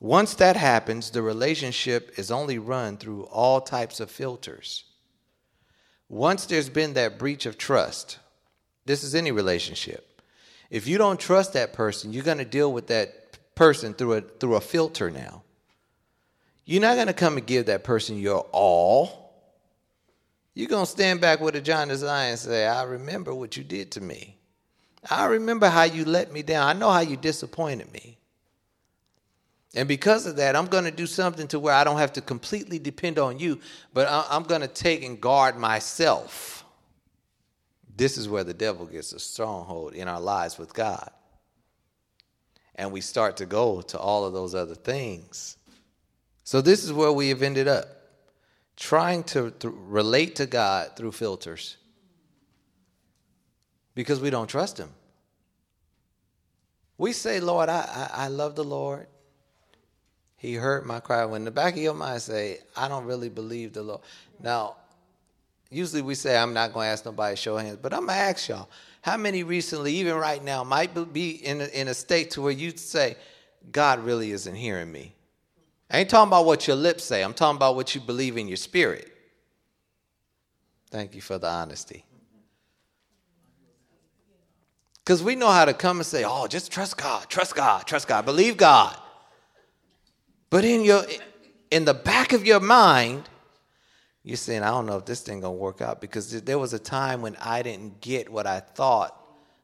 [0.00, 4.84] Once that happens, the relationship is only run through all types of filters.
[6.08, 8.18] Once there's been that breach of trust,
[8.84, 10.20] this is any relationship.
[10.70, 14.20] If you don't trust that person, you're going to deal with that person through a
[14.22, 15.42] through a filter now.
[16.64, 19.32] You're not going to come and give that person your all.
[20.54, 23.64] You're going to stand back with a jaundiced eye and say, I remember what you
[23.64, 24.38] did to me.
[25.10, 26.68] I remember how you let me down.
[26.68, 28.18] I know how you disappointed me.
[29.74, 32.20] And because of that, I'm going to do something to where I don't have to
[32.20, 33.58] completely depend on you,
[33.94, 36.64] but I'm going to take and guard myself.
[37.96, 41.10] This is where the devil gets a stronghold in our lives with God.
[42.74, 45.56] And we start to go to all of those other things.
[46.44, 47.86] So, this is where we have ended up
[48.76, 51.76] trying to th- relate to God through filters
[53.94, 54.90] because we don't trust Him.
[56.98, 59.06] We say, Lord, I, I, I love the Lord.
[60.36, 61.24] He heard my cry.
[61.24, 64.00] When the back of your mind say, I don't really believe the Lord.
[64.40, 64.76] Now,
[65.70, 68.18] usually we say, I'm not going to ask nobody to show hands, but I'm going
[68.18, 68.68] to ask y'all,
[69.02, 72.52] how many recently, even right now, might be in a, in a state to where
[72.52, 73.16] you say,
[73.70, 75.14] God really isn't hearing me?
[75.90, 77.22] I ain't talking about what your lips say.
[77.22, 79.12] I'm talking about what you believe in your spirit.
[80.90, 82.04] Thank you for the honesty.
[85.04, 88.06] Because we know how to come and say, oh, just trust God, trust God, trust
[88.06, 88.96] God, believe God.
[90.50, 91.04] But in your
[91.70, 93.28] in the back of your mind,
[94.22, 96.78] you're saying, I don't know if this thing gonna work out because there was a
[96.78, 99.18] time when I didn't get what I thought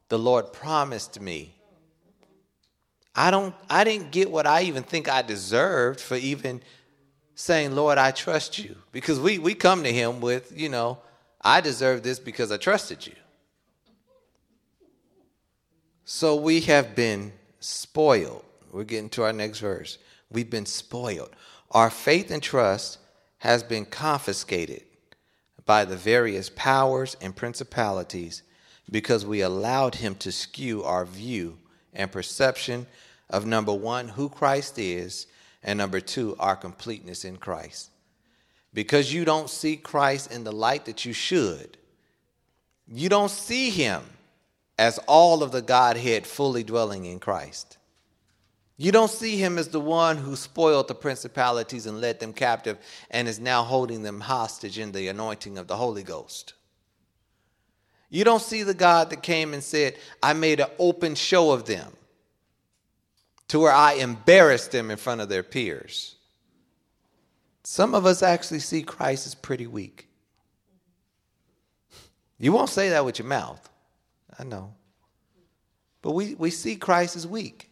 [0.08, 1.54] the Lord promised me.
[3.14, 6.62] I don't I didn't get what I even think I deserved for even
[7.34, 8.74] saying, Lord, I trust you.
[8.90, 10.98] Because we we come to him with, you know,
[11.40, 13.14] I deserve this because I trusted you.
[16.10, 18.42] So we have been spoiled.
[18.72, 19.98] We're getting to our next verse.
[20.30, 21.28] We've been spoiled.
[21.70, 22.98] Our faith and trust
[23.40, 24.84] has been confiscated
[25.66, 28.42] by the various powers and principalities
[28.90, 31.58] because we allowed him to skew our view
[31.92, 32.86] and perception
[33.28, 35.26] of number one, who Christ is,
[35.62, 37.90] and number two, our completeness in Christ.
[38.72, 41.76] Because you don't see Christ in the light that you should,
[42.90, 44.02] you don't see him
[44.78, 47.78] as all of the Godhead fully dwelling in Christ.
[48.76, 52.78] You don't see him as the one who spoiled the principalities and led them captive
[53.10, 56.54] and is now holding them hostage in the anointing of the Holy Ghost.
[58.08, 61.66] You don't see the God that came and said, I made an open show of
[61.66, 61.92] them
[63.48, 66.14] to where I embarrassed them in front of their peers.
[67.64, 70.08] Some of us actually see Christ as pretty weak.
[72.38, 73.68] You won't say that with your mouth.
[74.38, 74.74] I know.
[76.02, 77.70] But we, we see Christ as weak.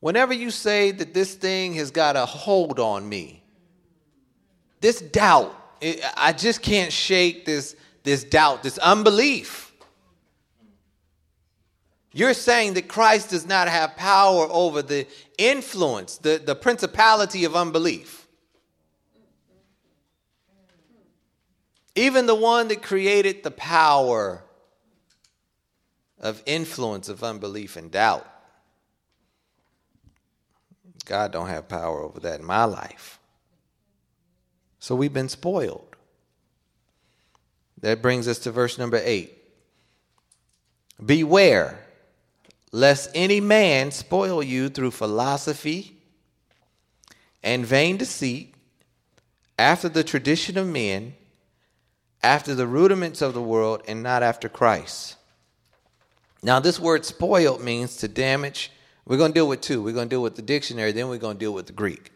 [0.00, 3.42] Whenever you say that this thing has got a hold on me,
[4.80, 9.72] this doubt, it, I just can't shake this, this doubt, this unbelief.
[12.12, 15.06] You're saying that Christ does not have power over the
[15.38, 18.26] influence, the, the principality of unbelief.
[21.94, 24.42] Even the one that created the power
[26.22, 28.26] of influence of unbelief and doubt
[31.04, 33.18] God don't have power over that in my life.
[34.78, 35.96] So we've been spoiled.
[37.80, 39.36] That brings us to verse number 8.
[41.04, 41.84] Beware
[42.70, 45.98] lest any man spoil you through philosophy
[47.42, 48.54] and vain deceit,
[49.58, 51.14] after the tradition of men,
[52.22, 55.16] after the rudiments of the world, and not after Christ.
[56.42, 58.70] Now, this word spoiled means to damage
[59.04, 59.82] we're going to deal with two.
[59.82, 62.12] We're going to deal with the dictionary, then we're going to deal with the Greek.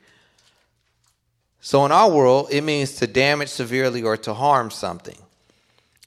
[1.61, 5.19] So, in our world, it means to damage severely or to harm something,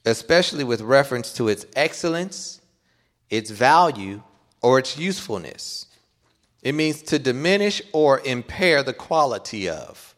[0.06, 2.60] especially with reference to its excellence,
[3.28, 4.22] its value,
[4.62, 5.86] or its usefulness.
[6.62, 10.14] It means to diminish or impair the quality of.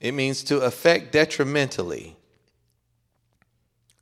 [0.00, 2.15] It means to affect detrimentally,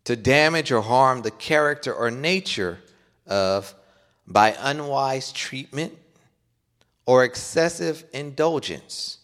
[0.05, 2.79] to damage or harm the character or nature
[3.27, 3.75] of
[4.27, 5.97] by unwise treatment
[7.07, 9.19] or excessive indulgence.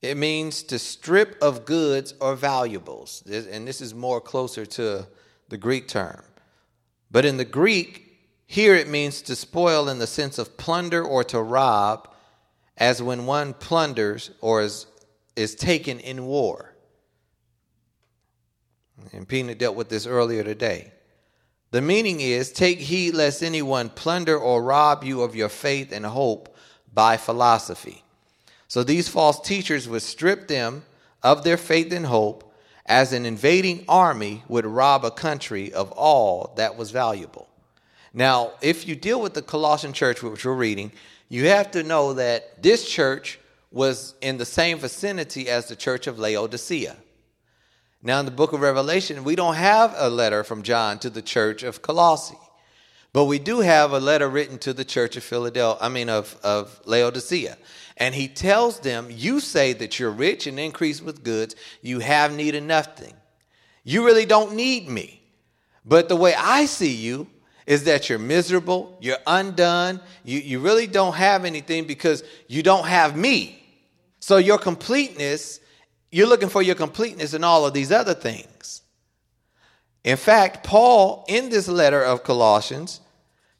[0.00, 3.22] It means to strip of goods or valuables.
[3.26, 5.06] And this is more closer to
[5.48, 6.22] the Greek term.
[7.10, 8.04] But in the Greek,
[8.46, 12.08] here it means to spoil in the sense of plunder or to rob,
[12.76, 14.86] as when one plunders or is,
[15.36, 16.67] is taken in war.
[19.12, 20.92] And Pina dealt with this earlier today.
[21.70, 26.06] The meaning is take heed lest anyone plunder or rob you of your faith and
[26.06, 26.54] hope
[26.92, 28.02] by philosophy.
[28.68, 30.84] So these false teachers would strip them
[31.22, 32.54] of their faith and hope
[32.86, 37.48] as an invading army would rob a country of all that was valuable.
[38.14, 40.92] Now, if you deal with the Colossian church, which we're reading,
[41.28, 43.38] you have to know that this church
[43.70, 46.96] was in the same vicinity as the church of Laodicea.
[48.02, 51.22] Now, in the book of Revelation, we don't have a letter from John to the
[51.22, 52.38] church of Colossae,
[53.12, 56.38] but we do have a letter written to the church of Philadelphia, I mean, of,
[56.44, 57.58] of Laodicea.
[57.96, 62.32] And he tells them, You say that you're rich and increase with goods, you have
[62.32, 63.14] need of nothing.
[63.82, 65.20] You really don't need me.
[65.84, 67.26] But the way I see you
[67.66, 72.86] is that you're miserable, you're undone, you, you really don't have anything because you don't
[72.86, 73.60] have me.
[74.20, 75.58] So your completeness,
[76.10, 78.82] you're looking for your completeness in all of these other things.
[80.04, 83.00] In fact, Paul, in this letter of Colossians,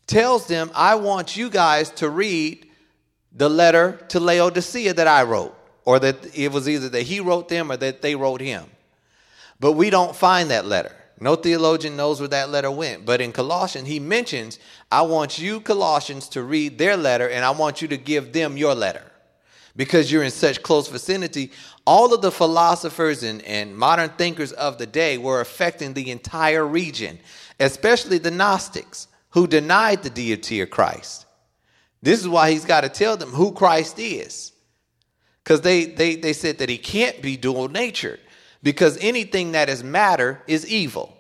[0.07, 2.67] tells them, I want you guys to read
[3.33, 7.49] the letter to Laodicea that I wrote, or that it was either that he wrote
[7.49, 8.65] them or that they wrote him.
[9.61, 10.95] But we don't find that letter.
[11.21, 13.05] No theologian knows where that letter went.
[13.05, 14.59] But in Colossians, he mentions,
[14.91, 18.57] I want you, Colossians, to read their letter and I want you to give them
[18.57, 19.03] your letter.
[19.79, 21.53] Because you're in such close vicinity,
[21.87, 26.67] all of the philosophers and, and modern thinkers of the day were affecting the entire
[26.67, 27.21] region,
[27.61, 31.27] especially the Gnostics who denied the deity of Christ.
[32.03, 34.51] This is why he's got to tell them who Christ is.
[35.45, 38.19] Because they, they, they said that he can't be dual natured,
[38.65, 41.17] because anything that is matter is evil.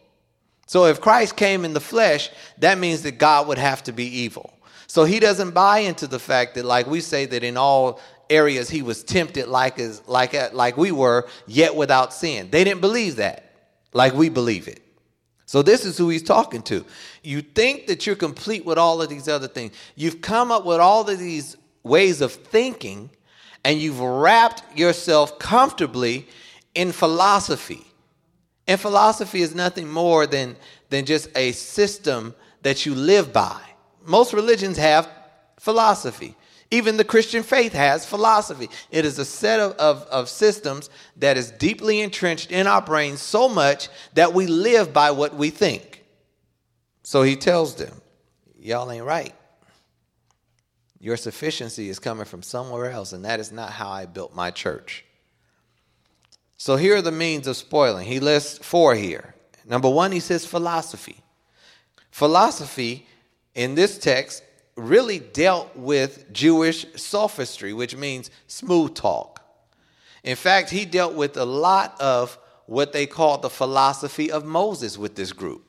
[0.66, 2.28] So if Christ came in the flesh,
[2.58, 4.52] that means that God would have to be evil.
[4.88, 8.00] So he doesn't buy into the fact that, like we say, that in all
[8.30, 12.48] areas he was tempted like as like like we were, yet without sin.
[12.50, 13.52] They didn't believe that,
[13.92, 14.82] like we believe it.
[15.48, 16.84] So this is who he's talking to.
[17.22, 19.72] You think that you're complete with all of these other things.
[19.96, 23.08] You've come up with all of these ways of thinking
[23.64, 26.28] and you've wrapped yourself comfortably
[26.74, 27.84] in philosophy.
[28.66, 30.56] And philosophy is nothing more than,
[30.90, 33.58] than just a system that you live by.
[34.04, 35.10] Most religions have
[35.58, 36.36] philosophy.
[36.70, 38.68] Even the Christian faith has philosophy.
[38.90, 43.22] It is a set of, of, of, systems that is deeply entrenched in our brains
[43.22, 46.04] so much that we live by what we think.
[47.02, 48.02] So he tells them,
[48.60, 49.34] Y'all ain't right.
[51.00, 54.50] Your sufficiency is coming from somewhere else, and that is not how I built my
[54.50, 55.04] church.
[56.56, 58.06] So here are the means of spoiling.
[58.06, 59.34] He lists four here.
[59.64, 61.20] Number one, he says philosophy.
[62.10, 63.06] Philosophy
[63.54, 64.42] in this text
[64.78, 69.42] really dealt with Jewish sophistry, which means smooth talk.
[70.22, 74.98] In fact, he dealt with a lot of what they called the philosophy of Moses
[74.98, 75.64] with this group.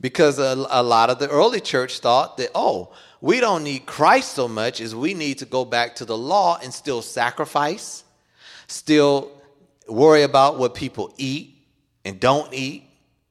[0.00, 4.32] Because a, a, lot of the early church thought that, oh, we don't need Christ
[4.32, 8.04] so much as we need to go back to the law and still sacrifice,
[8.66, 9.30] still
[9.88, 11.56] worry about what people eat
[12.04, 12.84] and don't eat,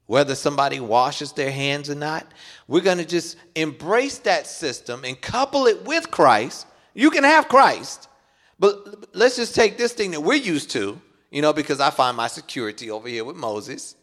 [0.06, 2.26] whether somebody washes their hands or not.
[2.68, 6.66] We're going to just embrace that system and couple it with Christ.
[6.94, 8.08] You can have Christ,
[8.58, 11.00] but let's just take this thing that we're used to,
[11.30, 13.96] you know, because I find my security over here with Moses.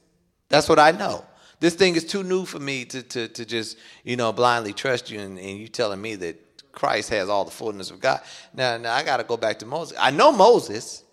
[0.49, 1.25] That's what I know.
[1.59, 5.11] This thing is too new for me to, to, to just, you know, blindly trust
[5.11, 8.21] you and, and you telling me that Christ has all the fullness of God.
[8.53, 9.97] Now, now I got to go back to Moses.
[9.99, 11.03] I know Moses.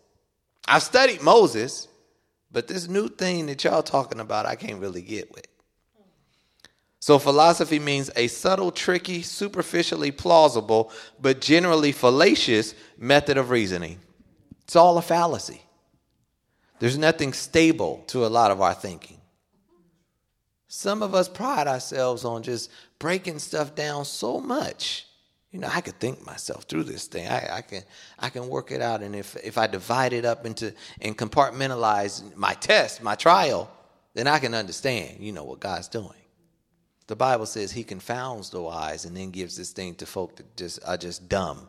[0.67, 1.88] I've studied Moses.
[2.51, 5.47] But this new thing that y'all talking about, I can't really get with.
[7.01, 10.91] So philosophy means a subtle, tricky, superficially plausible,
[11.21, 14.01] but generally fallacious method of reasoning.
[14.63, 15.63] It's all a fallacy.
[16.81, 19.19] There's nothing stable to a lot of our thinking.
[20.69, 25.08] Some of us pride ourselves on just breaking stuff down so much
[25.51, 27.27] you know, I could think myself through this thing.
[27.27, 27.83] I, I, can
[28.19, 29.03] I can work it out.
[29.03, 33.71] And if if I divide it up into and compartmentalize my test, my trial,
[34.15, 36.13] then I can understand, you know, what God's doing.
[37.07, 40.57] The Bible says he confounds the wise and then gives this thing to folk that
[40.57, 41.69] just are just dumb.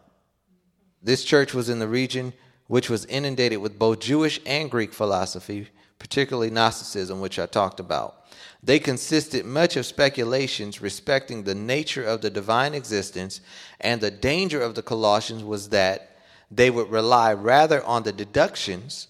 [1.02, 2.34] This church was in the region
[2.68, 8.19] which was inundated with both Jewish and Greek philosophy, particularly Gnosticism, which I talked about.
[8.62, 13.42] They consisted much of speculations respecting the nature of the divine existence,
[13.80, 16.18] and the danger of the Colossians was that
[16.52, 19.08] they would rely rather on the deductions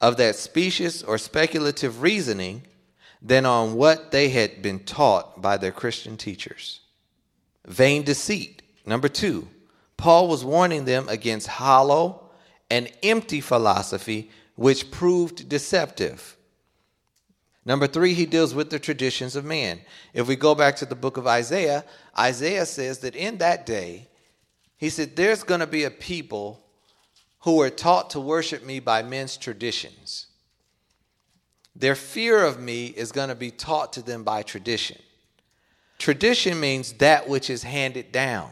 [0.00, 2.62] of that specious or speculative reasoning
[3.22, 6.80] than on what they had been taught by their Christian teachers.
[7.66, 8.62] Vain deceit.
[8.86, 9.48] Number two,
[9.96, 12.30] Paul was warning them against hollow
[12.70, 16.36] and empty philosophy, which proved deceptive.
[17.64, 19.80] Number three, he deals with the traditions of man.
[20.14, 21.84] If we go back to the book of Isaiah,
[22.18, 24.08] Isaiah says that in that day,
[24.78, 26.64] he said, there's going to be a people
[27.40, 30.26] who are taught to worship me by men's traditions.
[31.76, 34.98] Their fear of me is going to be taught to them by tradition.
[35.98, 38.50] Tradition means that which is handed down.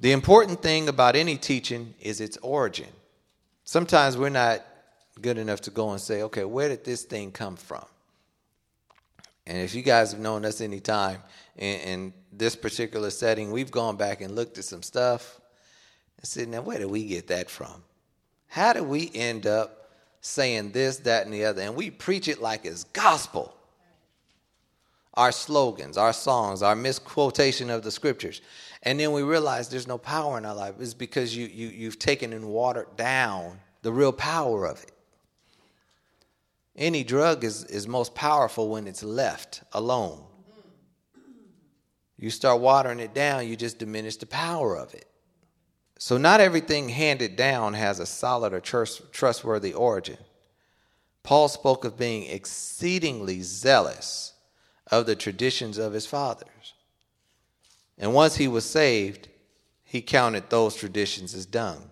[0.00, 2.88] The important thing about any teaching is its origin.
[3.64, 4.62] Sometimes we're not
[5.20, 7.84] good enough to go and say, okay, where did this thing come from?
[9.46, 11.22] And if you guys have known us any time
[11.56, 15.40] in, in this particular setting, we've gone back and looked at some stuff
[16.18, 17.82] and said, now where did we get that from?
[18.48, 19.90] How did we end up
[20.20, 21.62] saying this, that, and the other?
[21.62, 23.54] And we preach it like it's gospel.
[25.14, 28.42] Our slogans, our songs, our misquotation of the scriptures.
[28.82, 30.74] And then we realize there's no power in our life.
[30.78, 34.92] It's because you, you, you've taken and watered down the real power of it.
[36.76, 40.22] Any drug is, is most powerful when it's left alone.
[42.18, 45.06] You start watering it down, you just diminish the power of it.
[45.98, 50.18] So, not everything handed down has a solid or trustworthy origin.
[51.22, 54.34] Paul spoke of being exceedingly zealous
[54.90, 56.74] of the traditions of his fathers.
[57.98, 59.28] And once he was saved,
[59.82, 61.90] he counted those traditions as dung.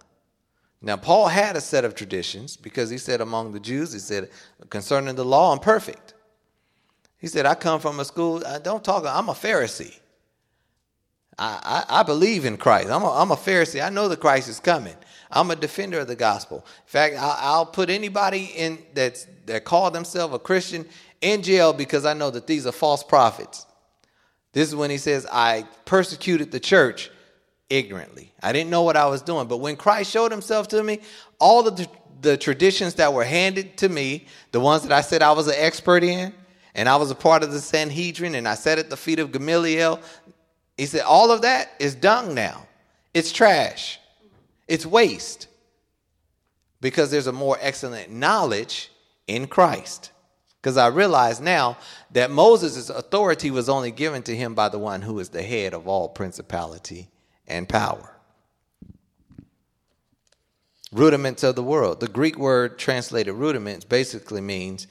[0.85, 4.29] Now, Paul had a set of traditions because he said among the Jews, he said,
[4.69, 6.13] concerning the law, I'm perfect.
[7.17, 9.99] He said, I come from a school, I don't talk, I'm a Pharisee.
[11.39, 12.91] I, I, I believe in Christ.
[12.91, 13.85] I'm a, I'm a Pharisee.
[13.85, 14.95] I know the Christ is coming.
[15.31, 16.59] I'm a defender of the gospel.
[16.59, 20.85] In fact, I'll, I'll put anybody in that's, that call themselves a Christian
[21.23, 23.65] in jail because I know that these are false prophets.
[24.53, 27.11] This is when he says, I persecuted the church
[27.71, 28.33] ignorantly.
[28.43, 29.47] I didn't know what I was doing.
[29.47, 31.01] But when Christ showed himself to me,
[31.39, 31.89] all of the,
[32.21, 35.55] the traditions that were handed to me, the ones that I said I was an
[35.57, 36.33] expert in,
[36.75, 39.33] and I was a part of the Sanhedrin, and I sat at the feet of
[39.33, 40.01] Gamaliel,
[40.77, 42.67] he said, all of that is dung now.
[43.13, 44.01] It's trash.
[44.67, 45.47] It's waste.
[46.81, 48.91] Because there's a more excellent knowledge
[49.29, 50.11] in Christ.
[50.61, 51.79] Because I realize now
[52.13, 55.75] that Moses' authority was only given to him by the one who is the head
[55.75, 57.09] of all principality
[57.47, 58.11] and power.
[60.93, 62.01] Rudiments of the world.
[62.01, 64.87] The Greek word translated rudiments basically means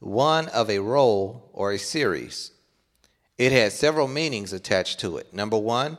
[0.00, 2.52] one of a roll or a series.
[3.38, 5.32] It has several meanings attached to it.
[5.32, 5.98] Number one,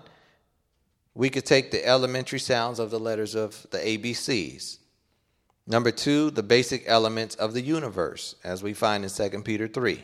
[1.14, 4.78] we could take the elementary sounds of the letters of the ABCs.
[5.66, 10.02] Number two, the basic elements of the universe, as we find in 2 Peter 3.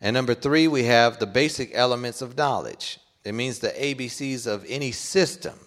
[0.00, 2.98] And number three, we have the basic elements of knowledge.
[3.26, 5.58] It means the ABCs of any system.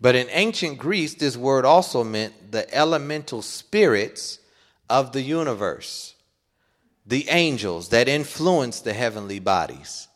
[0.00, 4.38] But in ancient Greece, this word also meant the elemental spirits
[4.88, 6.14] of the universe,
[7.04, 10.06] the angels that influence the heavenly bodies.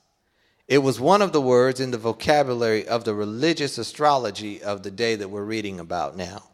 [0.69, 4.93] It was one of the words in the vocabulary of the religious astrology of the
[4.93, 6.45] day that we're reading about now.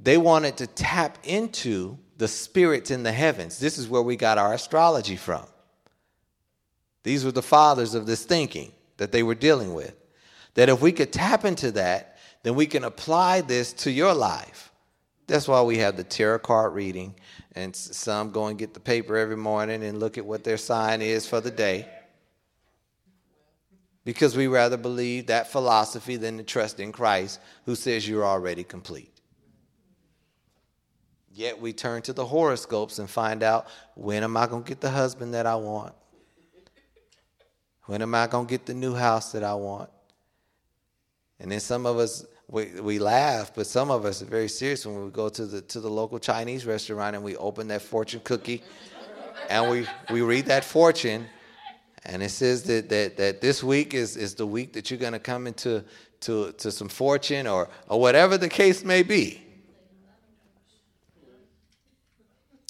[0.00, 3.58] They wanted to tap into the spirits in the heavens.
[3.58, 5.49] This is where we got our astrology from.
[7.02, 9.94] These were the fathers of this thinking that they were dealing with.
[10.54, 14.72] That if we could tap into that, then we can apply this to your life.
[15.26, 17.14] That's why we have the tarot card reading,
[17.54, 21.02] and some go and get the paper every morning and look at what their sign
[21.02, 21.88] is for the day.
[24.04, 28.64] Because we rather believe that philosophy than to trust in Christ, who says you're already
[28.64, 29.20] complete.
[31.32, 34.80] Yet we turn to the horoscopes and find out when am I going to get
[34.80, 35.94] the husband that I want?
[37.90, 39.90] When am I going to get the new house that I want?
[41.40, 44.86] And then some of us, we, we laugh, but some of us are very serious
[44.86, 48.20] when we go to the, to the local Chinese restaurant and we open that fortune
[48.22, 48.62] cookie
[49.48, 51.26] and we, we read that fortune
[52.04, 55.12] and it says that, that, that this week is, is the week that you're going
[55.12, 55.82] to come into
[56.20, 59.42] to, to some fortune or, or whatever the case may be.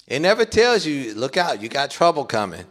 [0.07, 2.65] It never tells you, look out, you got trouble coming.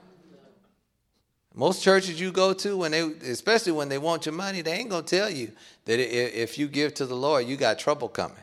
[1.60, 4.88] Most churches you go to, when they, especially when they want your money, they ain't
[4.88, 5.52] gonna tell you
[5.84, 8.42] that if you give to the Lord, you got trouble coming.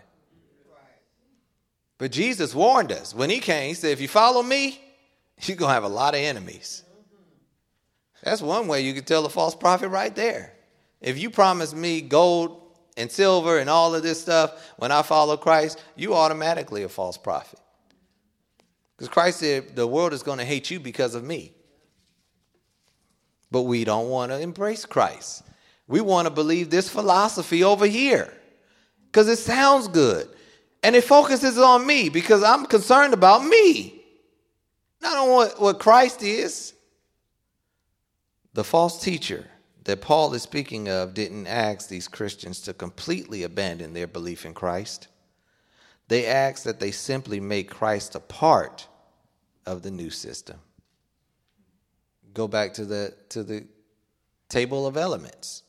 [1.98, 3.70] But Jesus warned us when he came.
[3.70, 4.80] He said, "If you follow me,
[5.42, 6.84] you're gonna have a lot of enemies."
[8.22, 10.54] That's one way you can tell a false prophet right there.
[11.02, 12.62] If you promise me gold
[12.98, 17.18] and silver and all of this stuff when I follow Christ, you automatically a false
[17.18, 17.58] prophet.
[18.96, 21.56] Because Christ said the world is to hate you because of me.
[23.52, 25.44] But we don't want to embrace Christ.
[25.88, 28.34] We want to believe this philosophy over here
[29.06, 30.30] because it sounds good.
[30.84, 34.04] And it focuses on me because I'm concerned about me,
[35.02, 36.74] not on what, what Christ is.
[38.54, 39.46] The false teacher
[39.86, 44.54] that Paul is speaking of didn't ask these Christians to completely abandon their belief in
[44.54, 45.08] Christ.
[46.10, 48.88] They asked that they simply make Christ a part
[49.66, 50.60] of the new system.
[52.38, 53.66] Go back to the to the
[54.48, 55.64] table of elements.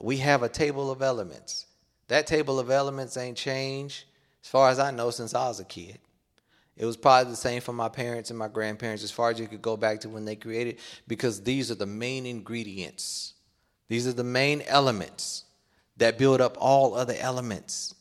[0.00, 1.66] We have a table of elements.
[2.08, 4.02] That table of elements ain't changed
[4.42, 6.00] as far as I know since I was a kid.
[6.76, 9.46] It was probably the same for my parents and my grandparents as far as you
[9.46, 13.34] could go back to when they created, because these are the main ingredients.
[13.86, 15.44] These are the main elements
[15.98, 17.94] that build up all other elements.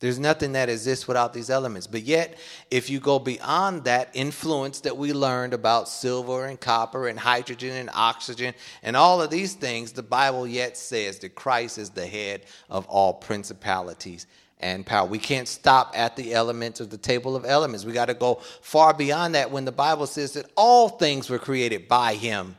[0.00, 1.86] There's nothing that exists without these elements.
[1.86, 2.38] But yet,
[2.70, 7.76] if you go beyond that influence that we learned about silver and copper and hydrogen
[7.76, 12.06] and oxygen and all of these things, the Bible yet says that Christ is the
[12.06, 14.26] head of all principalities
[14.58, 15.06] and power.
[15.06, 17.84] We can't stop at the elements of the table of elements.
[17.84, 21.38] We got to go far beyond that when the Bible says that all things were
[21.38, 22.56] created by him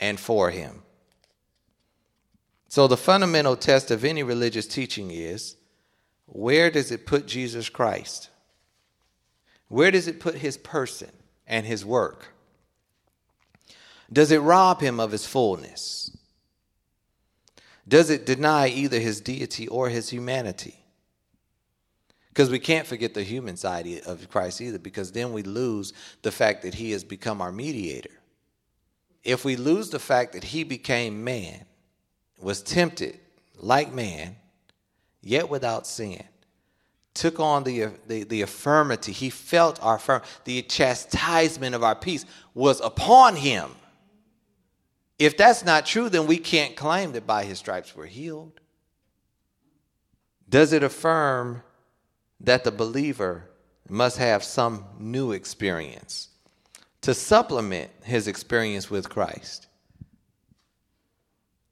[0.00, 0.82] and for him.
[2.68, 5.55] So, the fundamental test of any religious teaching is
[6.26, 8.30] where does it put Jesus Christ?
[9.68, 11.10] Where does it put his person
[11.46, 12.28] and his work?
[14.12, 16.16] Does it rob him of his fullness?
[17.88, 20.76] Does it deny either his deity or his humanity?
[22.28, 26.32] Because we can't forget the human side of Christ either, because then we lose the
[26.32, 28.10] fact that he has become our mediator.
[29.24, 31.64] If we lose the fact that he became man,
[32.38, 33.18] was tempted
[33.56, 34.36] like man,
[35.26, 36.22] yet without sin,
[37.14, 42.24] took on the, the, the affirmity, he felt our firm, the chastisement of our peace
[42.54, 43.70] was upon him.
[45.18, 48.60] If that's not true, then we can't claim that by his stripes we're healed.
[50.48, 51.62] Does it affirm
[52.40, 53.48] that the believer
[53.88, 56.28] must have some new experience
[57.02, 59.68] to supplement his experience with Christ.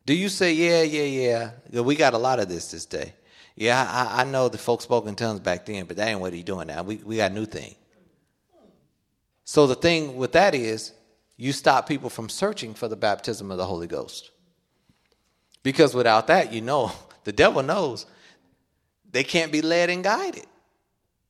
[0.07, 1.81] Do you say, yeah, yeah, yeah?
[1.81, 3.15] We got a lot of this this day.
[3.57, 6.33] Yeah, I, I know the folks spoke in tongues back then, but that ain't what
[6.33, 6.83] he's doing now.
[6.83, 7.75] We, we got a new thing.
[9.45, 10.93] So the thing with that is,
[11.37, 14.31] you stop people from searching for the baptism of the Holy Ghost.
[15.63, 16.93] Because without that, you know,
[17.25, 18.07] the devil knows
[19.11, 20.47] they can't be led and guided.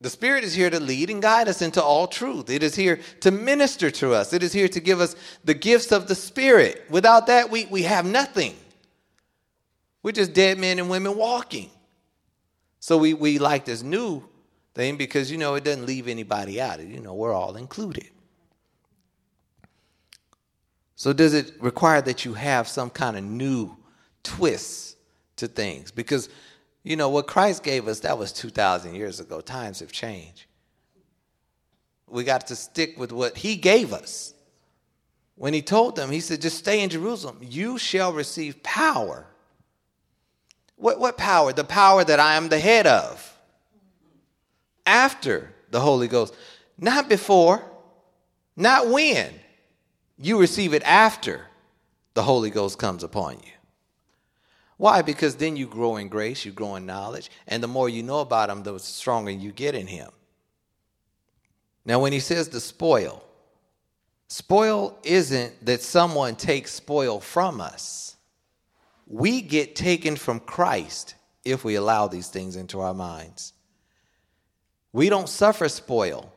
[0.01, 2.49] The Spirit is here to lead and guide us into all truth.
[2.49, 4.33] It is here to minister to us.
[4.33, 6.83] It is here to give us the gifts of the Spirit.
[6.89, 8.55] Without that, we, we have nothing.
[10.03, 11.69] We're just dead men and women walking.
[12.85, 14.23] So we, we like this new
[14.75, 16.79] thing because, you know, it doesn't leave anybody out.
[16.79, 18.11] You know, we're all included.
[20.95, 23.75] So does it require that you have some kind of new
[24.21, 24.97] twist
[25.37, 25.89] to things?
[25.89, 26.29] Because
[26.83, 29.41] you know, what Christ gave us, that was 2,000 years ago.
[29.41, 30.45] Times have changed.
[32.07, 34.35] We got to stick with what He gave us.
[35.33, 37.39] When He told them, He said, just stay in Jerusalem.
[37.41, 39.25] You shall receive power.
[40.75, 41.53] What, what power?
[41.53, 43.37] The power that I am the head of.
[44.85, 46.33] After the Holy Ghost.
[46.77, 47.63] Not before,
[48.55, 49.33] not when.
[50.17, 51.45] You receive it after
[52.13, 53.51] the Holy Ghost comes upon you.
[54.77, 55.01] Why?
[55.01, 58.19] Because then you grow in grace, you grow in knowledge, and the more you know
[58.19, 60.09] about him, the stronger you get in him.
[61.85, 63.23] Now, when he says the spoil,
[64.27, 68.14] spoil isn't that someone takes spoil from us.
[69.07, 73.53] We get taken from Christ if we allow these things into our minds.
[74.91, 76.33] We don't suffer spoil.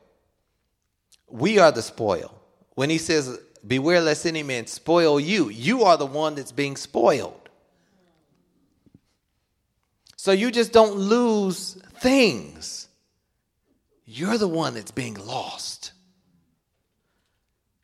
[1.29, 2.35] We are the spoil.
[2.75, 6.77] When he says, Beware lest any man spoil you, you are the one that's being
[6.77, 7.49] spoiled.
[10.17, 12.89] So you just don't lose things.
[14.05, 15.93] You're the one that's being lost.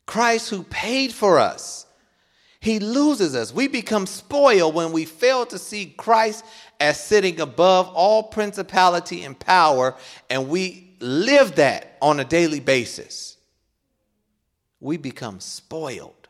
[0.05, 1.84] Christ, who paid for us,
[2.65, 3.53] he loses us.
[3.53, 6.43] We become spoiled when we fail to see Christ
[6.79, 9.95] as sitting above all principality and power,
[10.31, 13.37] and we live that on a daily basis.
[14.79, 16.27] We become spoiled.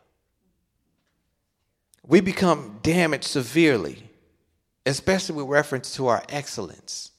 [2.05, 4.03] we become damaged severely,
[4.85, 7.11] especially with reference to our excellence,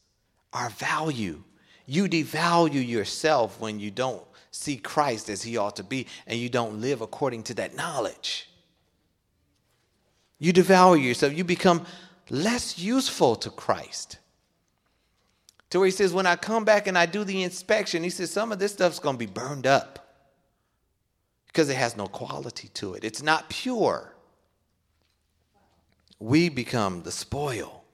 [0.53, 1.43] our value.
[1.87, 6.51] You devalue yourself when you don't see Christ as he ought to be and you
[6.51, 8.51] don't live according to that knowledge.
[10.39, 11.87] You devour yourself, you become
[12.31, 14.19] less useful to Christ.
[15.71, 18.31] To where he says, when I come back and I do the inspection, he says,
[18.31, 20.15] some of this stuff's going to be burned up
[21.49, 23.05] because it has no quality to it.
[23.05, 24.15] It's not pure.
[26.19, 27.85] We become the spoil.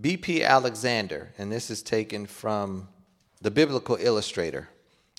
[0.00, 0.42] B.P.
[0.42, 2.88] Alexander, and this is taken from
[3.42, 4.68] the Biblical Illustrator.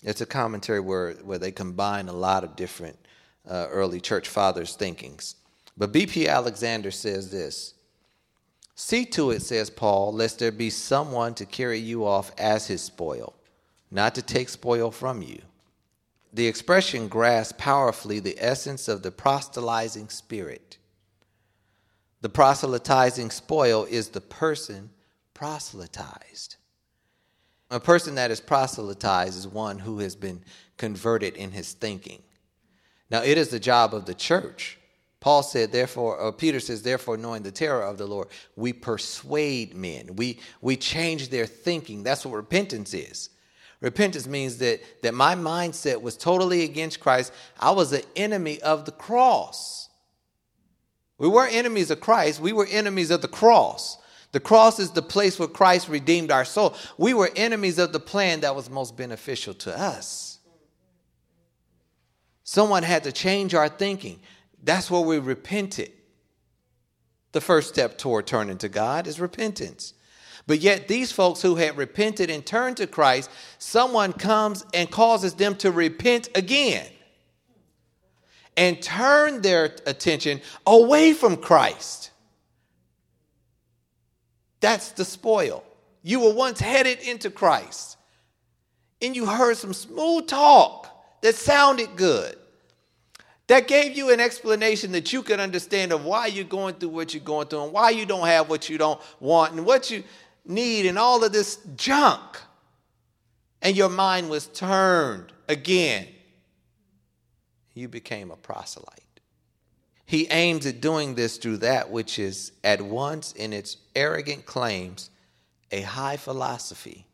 [0.02, 2.98] It's a commentary where, where they combine a lot of different
[3.48, 5.36] uh, early church fathers' thinkings.
[5.76, 6.28] But B.P.
[6.28, 7.74] Alexander says this
[8.74, 12.82] See to it, says Paul, lest there be someone to carry you off as his
[12.82, 13.34] spoil,
[13.90, 15.40] not to take spoil from you.
[16.32, 20.78] The expression grasps powerfully the essence of the proselytizing spirit.
[22.20, 24.90] The proselytizing spoil is the person
[25.34, 26.56] proselytized.
[27.70, 30.42] A person that is proselytized is one who has been
[30.76, 32.22] converted in his thinking.
[33.10, 34.78] Now, it is the job of the church
[35.24, 39.74] Paul said, therefore, or Peter says, therefore, knowing the terror of the Lord, we persuade
[39.74, 40.16] men.
[40.16, 42.02] We, we change their thinking.
[42.02, 43.30] That's what repentance is.
[43.80, 47.32] Repentance means that, that my mindset was totally against Christ.
[47.58, 49.88] I was an enemy of the cross.
[51.16, 53.96] We weren't enemies of Christ, we were enemies of the cross.
[54.32, 56.74] The cross is the place where Christ redeemed our soul.
[56.98, 60.38] We were enemies of the plan that was most beneficial to us.
[62.42, 64.20] Someone had to change our thinking.
[64.64, 65.92] That's where we repented.
[67.32, 69.94] The first step toward turning to God is repentance.
[70.46, 75.34] But yet, these folks who had repented and turned to Christ, someone comes and causes
[75.34, 76.86] them to repent again
[78.56, 82.10] and turn their attention away from Christ.
[84.60, 85.64] That's the spoil.
[86.02, 87.96] You were once headed into Christ,
[89.02, 90.88] and you heard some smooth talk
[91.22, 92.36] that sounded good.
[93.46, 97.12] That gave you an explanation that you could understand of why you're going through what
[97.12, 100.02] you're going through and why you don't have what you don't want and what you
[100.46, 102.38] need and all of this junk.
[103.60, 106.08] And your mind was turned again.
[107.74, 109.00] You became a proselyte.
[110.06, 115.10] He aims at doing this through that which is at once in its arrogant claims
[115.70, 117.06] a high philosophy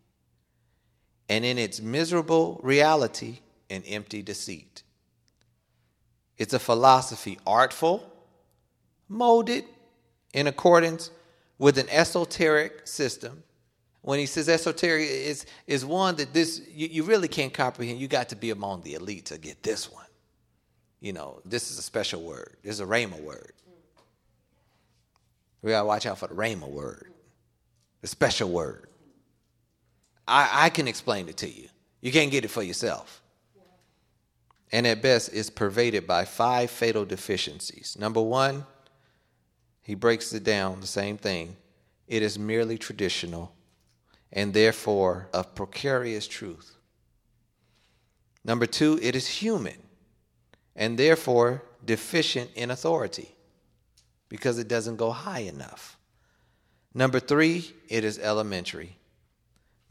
[1.28, 3.39] and in its miserable reality
[3.70, 4.83] an empty deceit.
[6.41, 8.11] It's a philosophy artful,
[9.11, 9.66] molded
[10.32, 11.11] in accordance
[11.59, 13.43] with an esoteric system.
[14.01, 18.01] When he says esoteric, is is one that this you, you really can't comprehend.
[18.01, 20.07] You got to be among the elite to get this one.
[21.01, 22.57] You know, this is a special word.
[22.62, 23.53] This is a rhema word.
[25.61, 27.12] We gotta watch out for the rhema word,
[28.01, 28.88] the special word.
[30.26, 31.68] I, I can explain it to you.
[32.01, 33.20] You can't get it for yourself
[34.73, 37.97] and at best is pervaded by five fatal deficiencies.
[37.99, 38.66] Number one,
[39.83, 41.57] he breaks it down the same thing.
[42.07, 43.53] It is merely traditional
[44.33, 46.77] and therefore of precarious truth.
[48.45, 49.77] Number two, it is human
[50.77, 53.35] and therefore deficient in authority
[54.29, 55.97] because it doesn't go high enough.
[56.95, 58.97] Number three, it is elementary,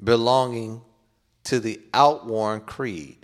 [0.02, 0.82] belonging
[1.46, 3.19] to the outworn creed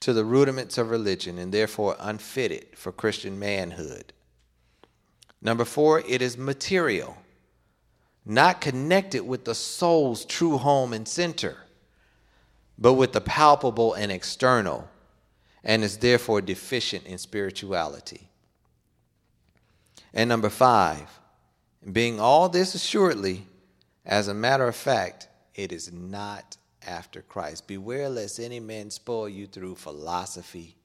[0.00, 4.12] to the rudiments of religion and therefore unfitted for Christian manhood.
[5.42, 7.16] Number four, it is material,
[8.24, 11.56] not connected with the soul's true home and center,
[12.78, 14.88] but with the palpable and external,
[15.62, 18.28] and is therefore deficient in spirituality.
[20.14, 21.20] And number five,
[21.92, 23.46] being all this assuredly,
[24.04, 27.66] as a matter of fact, it is not after Christ.
[27.66, 30.76] Beware lest any man spoil you through philosophy,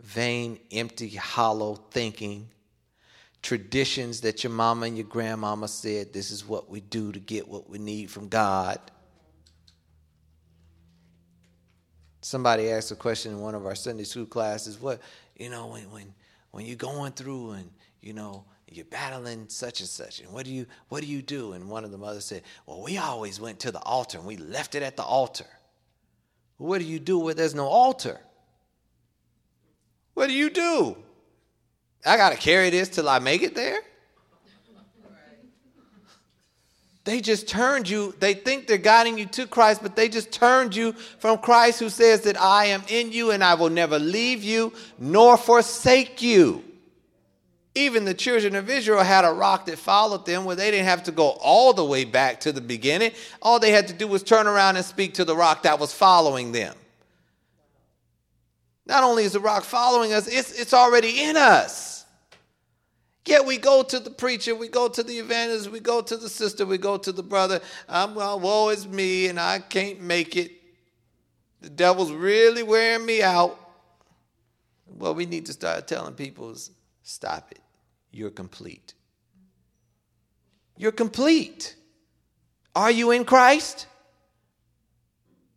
[0.00, 2.48] vain, empty, hollow thinking,
[3.42, 7.46] traditions that your mama and your grandmama said this is what we do to get
[7.46, 8.78] what we need from God.
[12.22, 15.00] Somebody asked a question in one of our Sunday school classes, what,
[15.36, 16.14] you know, when when
[16.50, 20.52] when you're going through and, you know, you're battling such and such and what do
[20.52, 21.52] you what do you do?
[21.52, 24.36] And one of the mothers said well we always went to the altar and we
[24.36, 25.46] left it at the altar.
[26.58, 28.20] Well, what do you do where there's no altar?
[30.14, 30.96] What do you do?
[32.04, 33.80] I got to carry this till i make it there?
[37.04, 40.74] They just turned you they think they're guiding you to christ but they just turned
[40.74, 44.42] you from christ who says that i am in you and i will never leave
[44.42, 46.64] you nor forsake you
[47.76, 51.02] Even the children of Israel had a rock that followed them where they didn't have
[51.02, 53.12] to go all the way back to the beginning.
[53.42, 55.92] All they had to do was turn around and speak to the rock that was
[55.92, 56.74] following them.
[58.86, 62.06] Not only is the rock following us, it's, it's already in us.
[63.26, 66.30] Yet we go to the preacher, we go to the evangelist, we go to the
[66.30, 67.60] sister, we go to the brother.
[67.90, 70.50] I'm well, woe is me, and I can't make it.
[71.60, 73.60] The devil's really wearing me out.
[74.86, 76.70] What we need to start telling people is
[77.02, 77.60] stop it.
[78.16, 78.94] You're complete.
[80.78, 81.76] You're complete.
[82.74, 83.86] Are you in Christ?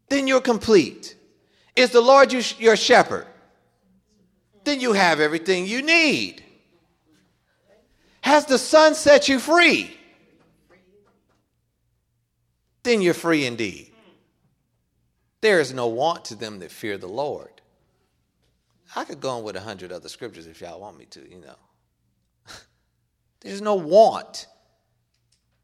[0.09, 1.15] Then you're complete.
[1.77, 3.27] Is the Lord your shepherd?
[4.65, 6.43] Then you have everything you need.
[8.19, 9.95] Has the Son set you free?
[12.83, 13.93] Then you're free indeed.
[15.39, 17.61] There is no want to them that fear the Lord.
[18.97, 21.39] I could go on with a hundred other scriptures if y'all want me to, you
[21.39, 21.55] know.
[23.41, 24.47] There's no want.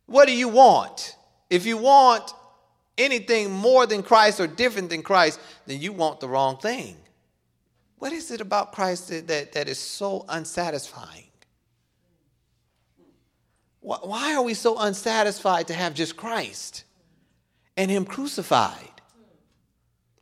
[0.05, 1.15] What do you want?
[1.49, 2.33] If you want
[2.97, 6.95] anything more than Christ or different than Christ, then you want the wrong thing.
[7.97, 11.23] What is it about Christ that, that, that is so unsatisfying?
[13.81, 16.85] Why are we so unsatisfied to have just Christ
[17.77, 18.89] and Him crucified?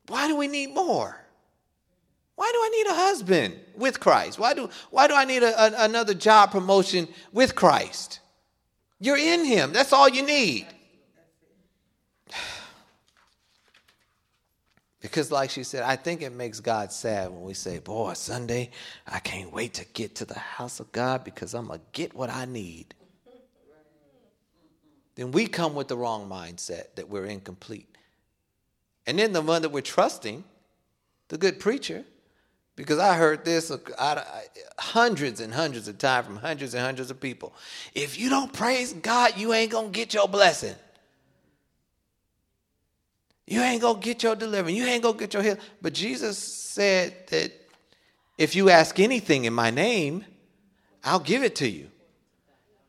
[0.08, 1.22] Why do we need more?
[2.36, 4.40] Why do I need a husband with Christ?
[4.40, 8.20] Why do, why do I need a, a, another job promotion with Christ?
[9.00, 9.74] You're in Him.
[9.74, 10.68] That's all you need.
[15.00, 18.70] Because, like she said, I think it makes God sad when we say, Boy, Sunday,
[19.06, 22.16] I can't wait to get to the house of God because I'm going to get
[22.16, 22.96] what I need.
[25.16, 27.98] Then we come with the wrong mindset that we're incomplete.
[29.06, 30.46] And then the one that we're trusting,
[31.28, 32.06] the good preacher,
[32.76, 33.71] because I heard this
[34.80, 37.53] hundreds and hundreds of times from hundreds and hundreds of people.
[37.93, 40.76] If you don't praise God, you ain't going to get your blessing.
[43.45, 44.78] You ain't going to get your deliverance.
[44.78, 45.59] You ain't going to get your healing.
[45.82, 47.51] But Jesus said that
[48.38, 50.26] if you ask anything in my name,
[51.03, 51.89] I'll give it to you.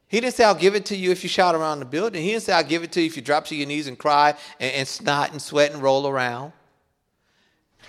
[0.07, 2.23] He didn't say, I'll give it to you if you shout around the building.
[2.23, 3.99] He didn't say, I'll give it to you if you drop to your knees and
[3.99, 6.53] cry and, and snot and sweat and roll around.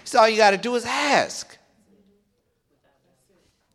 [0.03, 1.57] So all you got to do is ask.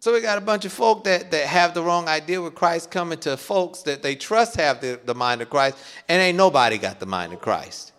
[0.00, 2.90] So we got a bunch of folk that, that have the wrong idea with Christ
[2.90, 5.76] coming to folks that they trust have the, the mind of Christ,
[6.08, 7.92] and ain't nobody got the mind of Christ.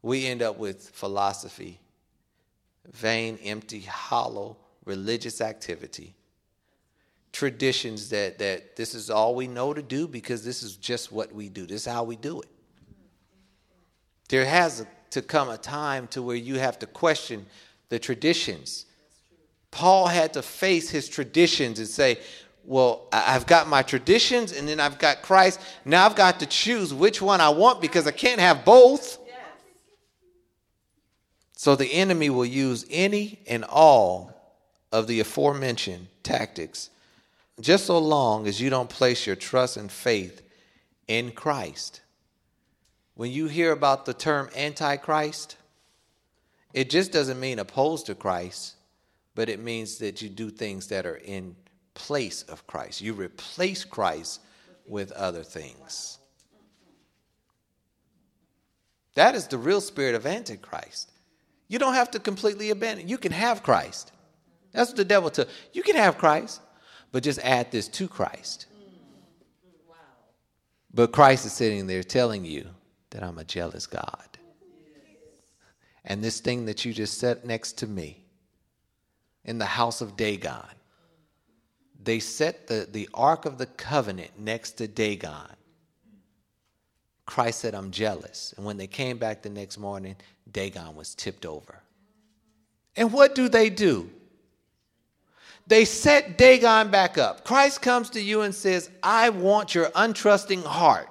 [0.00, 1.78] We end up with philosophy,
[2.90, 6.14] vain, empty, hollow religious activity,
[7.30, 11.34] traditions that, that this is all we know to do because this is just what
[11.34, 11.66] we do.
[11.66, 12.48] This is how we do it.
[14.30, 17.44] There has to come a time to where you have to question
[17.90, 18.86] the traditions
[19.72, 22.18] Paul had to face his traditions and say,
[22.64, 25.60] well, I've got my traditions and then I've got Christ.
[25.84, 29.18] Now I've got to choose which one I want because I can't have both.
[31.56, 34.32] So the enemy will use any and all
[34.92, 36.90] of the aforementioned tactics
[37.60, 40.42] just so long as you don't place your trust and faith
[41.08, 42.02] in Christ.
[43.14, 45.56] When you hear about the term antichrist,
[46.74, 48.74] it just doesn't mean opposed to Christ
[49.34, 51.56] but it means that you do things that are in
[51.94, 53.00] place of Christ.
[53.00, 54.40] You replace Christ
[54.86, 56.18] with other things.
[59.14, 61.10] That is the real spirit of Antichrist.
[61.68, 63.08] You don't have to completely abandon.
[63.08, 64.12] You can have Christ.
[64.72, 65.48] That's what the devil took.
[65.72, 66.60] You can have Christ,
[67.12, 68.66] but just add this to Christ.
[70.94, 72.66] But Christ is sitting there telling you
[73.10, 74.28] that I'm a jealous God.
[76.04, 78.21] And this thing that you just set next to me,
[79.44, 80.64] in the house of Dagon.
[82.02, 85.56] They set the, the Ark of the Covenant next to Dagon.
[87.26, 88.52] Christ said, I'm jealous.
[88.56, 90.16] And when they came back the next morning,
[90.50, 91.80] Dagon was tipped over.
[92.96, 94.10] And what do they do?
[95.68, 97.44] They set Dagon back up.
[97.44, 101.08] Christ comes to you and says, I want your untrusting heart.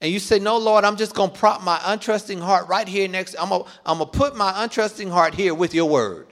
[0.00, 3.08] And you say, No, Lord, I'm just going to prop my untrusting heart right here
[3.08, 3.34] next.
[3.38, 6.28] I'm going to put my untrusting heart here with your word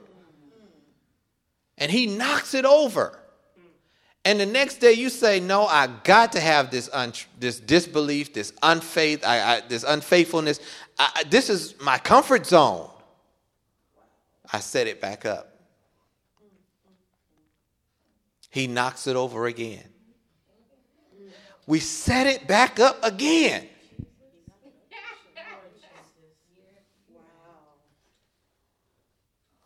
[1.78, 3.18] and he knocks it over.
[4.24, 8.32] And the next day you say, No, I got to have this, un- this disbelief,
[8.32, 10.60] this unfaith, I, I, this unfaithfulness.
[10.98, 12.88] I, this is my comfort zone.
[14.52, 15.48] I set it back up.
[18.50, 19.84] He knocks it over again.
[21.66, 23.68] We set it back up again.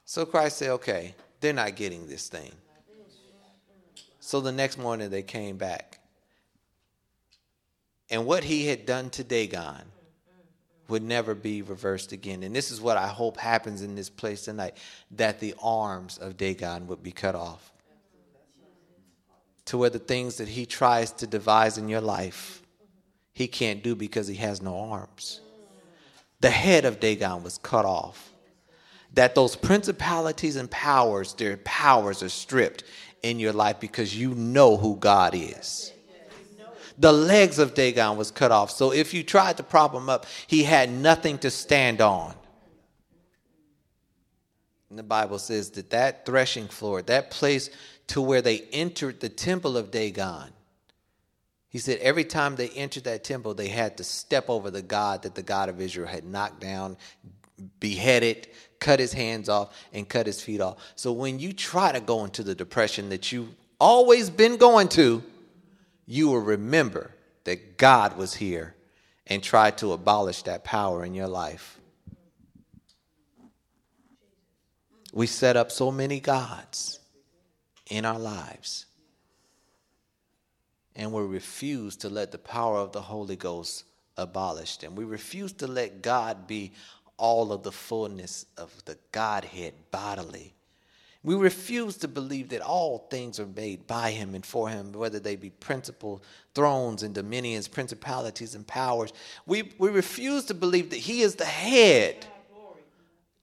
[0.04, 1.14] So Christ said, Okay,
[1.46, 2.50] they're not getting this thing.
[4.18, 6.00] So the next morning they came back.
[8.10, 9.82] And what he had done to Dagon
[10.88, 12.42] would never be reversed again.
[12.42, 14.76] And this is what I hope happens in this place tonight
[15.12, 17.70] that the arms of Dagon would be cut off.
[19.66, 22.60] To where the things that he tries to devise in your life,
[23.34, 25.42] he can't do because he has no arms.
[26.40, 28.32] The head of Dagon was cut off.
[29.16, 32.84] That those principalities and powers, their powers are stripped
[33.22, 35.92] in your life because you know who God is
[36.98, 38.70] the legs of Dagon was cut off.
[38.70, 42.34] So if you tried to prop him up, he had nothing to stand on.
[44.88, 47.70] And the Bible says that that threshing floor, that place
[48.08, 50.50] to where they entered the temple of Dagon,
[51.68, 55.22] he said every time they entered that temple, they had to step over the God
[55.22, 56.96] that the God of Israel had knocked down,
[57.80, 58.48] beheaded,
[58.78, 60.76] cut his hands off, and cut his feet off.
[60.96, 65.22] So when you try to go into the depression that you've always been going to,
[66.06, 67.10] you will remember
[67.44, 68.74] that God was here
[69.26, 71.78] and tried to abolish that power in your life.
[75.12, 77.00] We set up so many gods
[77.88, 78.86] in our lives,
[80.94, 83.84] and we refuse to let the power of the Holy Ghost
[84.16, 84.94] abolish them.
[84.94, 86.72] We refuse to let God be
[87.16, 90.56] all of the fullness of the Godhead bodily
[91.26, 95.18] we refuse to believe that all things are made by him and for him, whether
[95.18, 96.22] they be principal
[96.54, 99.12] thrones and dominions, principalities and powers.
[99.44, 102.24] We, we refuse to believe that he is the head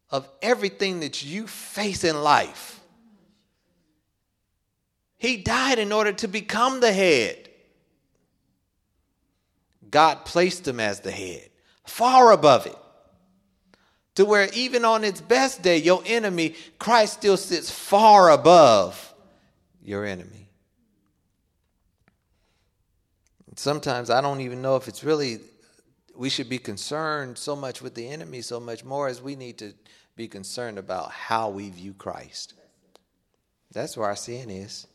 [0.09, 2.80] of everything that you face in life.
[5.17, 7.49] He died in order to become the head.
[9.91, 11.49] God placed him as the head,
[11.84, 12.78] far above it
[14.16, 19.14] to where even on its best day, your enemy, Christ still sits far above
[19.84, 20.49] your enemy.
[23.55, 25.39] Sometimes I don't even know if it's really,
[26.16, 29.57] we should be concerned so much with the enemy, so much more as we need
[29.59, 29.74] to
[30.16, 32.53] be concerned about how we view Christ.
[33.72, 34.88] That's where our sin is.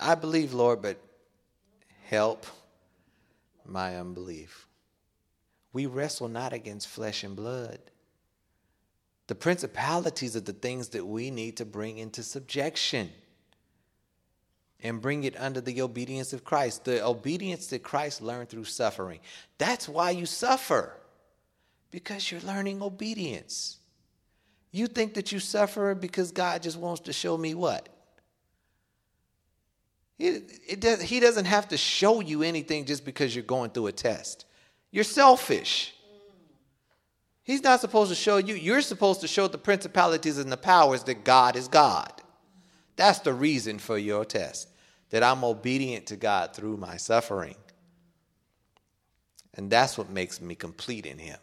[0.00, 0.98] I believe, Lord, but
[2.06, 2.46] help
[3.64, 4.63] my unbelief.
[5.74, 7.78] We wrestle not against flesh and blood.
[9.26, 13.10] The principalities are the things that we need to bring into subjection
[14.82, 16.84] and bring it under the obedience of Christ.
[16.84, 19.18] The obedience that Christ learned through suffering.
[19.58, 20.92] That's why you suffer,
[21.90, 23.78] because you're learning obedience.
[24.70, 27.88] You think that you suffer because God just wants to show me what?
[30.18, 33.92] It does, he doesn't have to show you anything just because you're going through a
[33.92, 34.44] test.
[34.94, 35.92] You're selfish.
[37.42, 38.54] He's not supposed to show you.
[38.54, 42.12] You're supposed to show the principalities and the powers that God is God.
[42.94, 44.68] That's the reason for your test,
[45.10, 47.56] that I'm obedient to God through my suffering.
[49.54, 51.38] And that's what makes me complete in Him.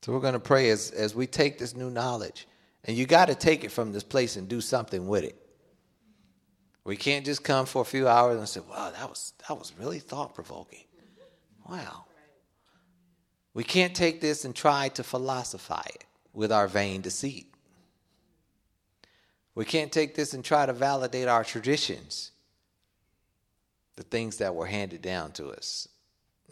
[0.00, 2.48] So we're going to pray as, as we take this new knowledge.
[2.84, 5.36] And you got to take it from this place and do something with it.
[6.84, 9.74] We can't just come for a few hours and say, wow, that was, that was
[9.78, 10.84] really thought provoking.
[11.68, 12.04] Wow.
[13.54, 17.52] We can't take this and try to philosophize it with our vain deceit.
[19.54, 22.30] We can't take this and try to validate our traditions,
[23.96, 25.88] the things that were handed down to us.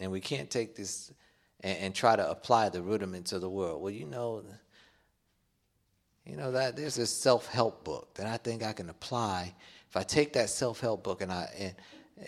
[0.01, 1.13] And we can't take this
[1.61, 3.81] and, and try to apply the rudiments of the world.
[3.81, 4.43] Well, you know,
[6.25, 9.55] you know that there's this self-help book that I think I can apply.
[9.89, 11.75] If I take that self-help book and I and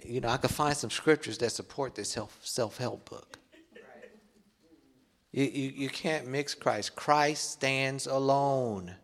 [0.04, 3.38] you know, I could find some scriptures that support this self help book.
[5.32, 6.96] You, you, you can't mix Christ.
[6.96, 8.94] Christ stands alone.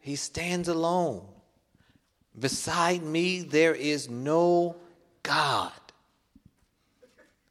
[0.00, 1.26] He stands alone.
[2.38, 4.76] Beside me, there is no
[5.22, 5.72] God.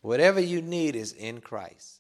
[0.01, 1.94] Whatever you need is in Christ.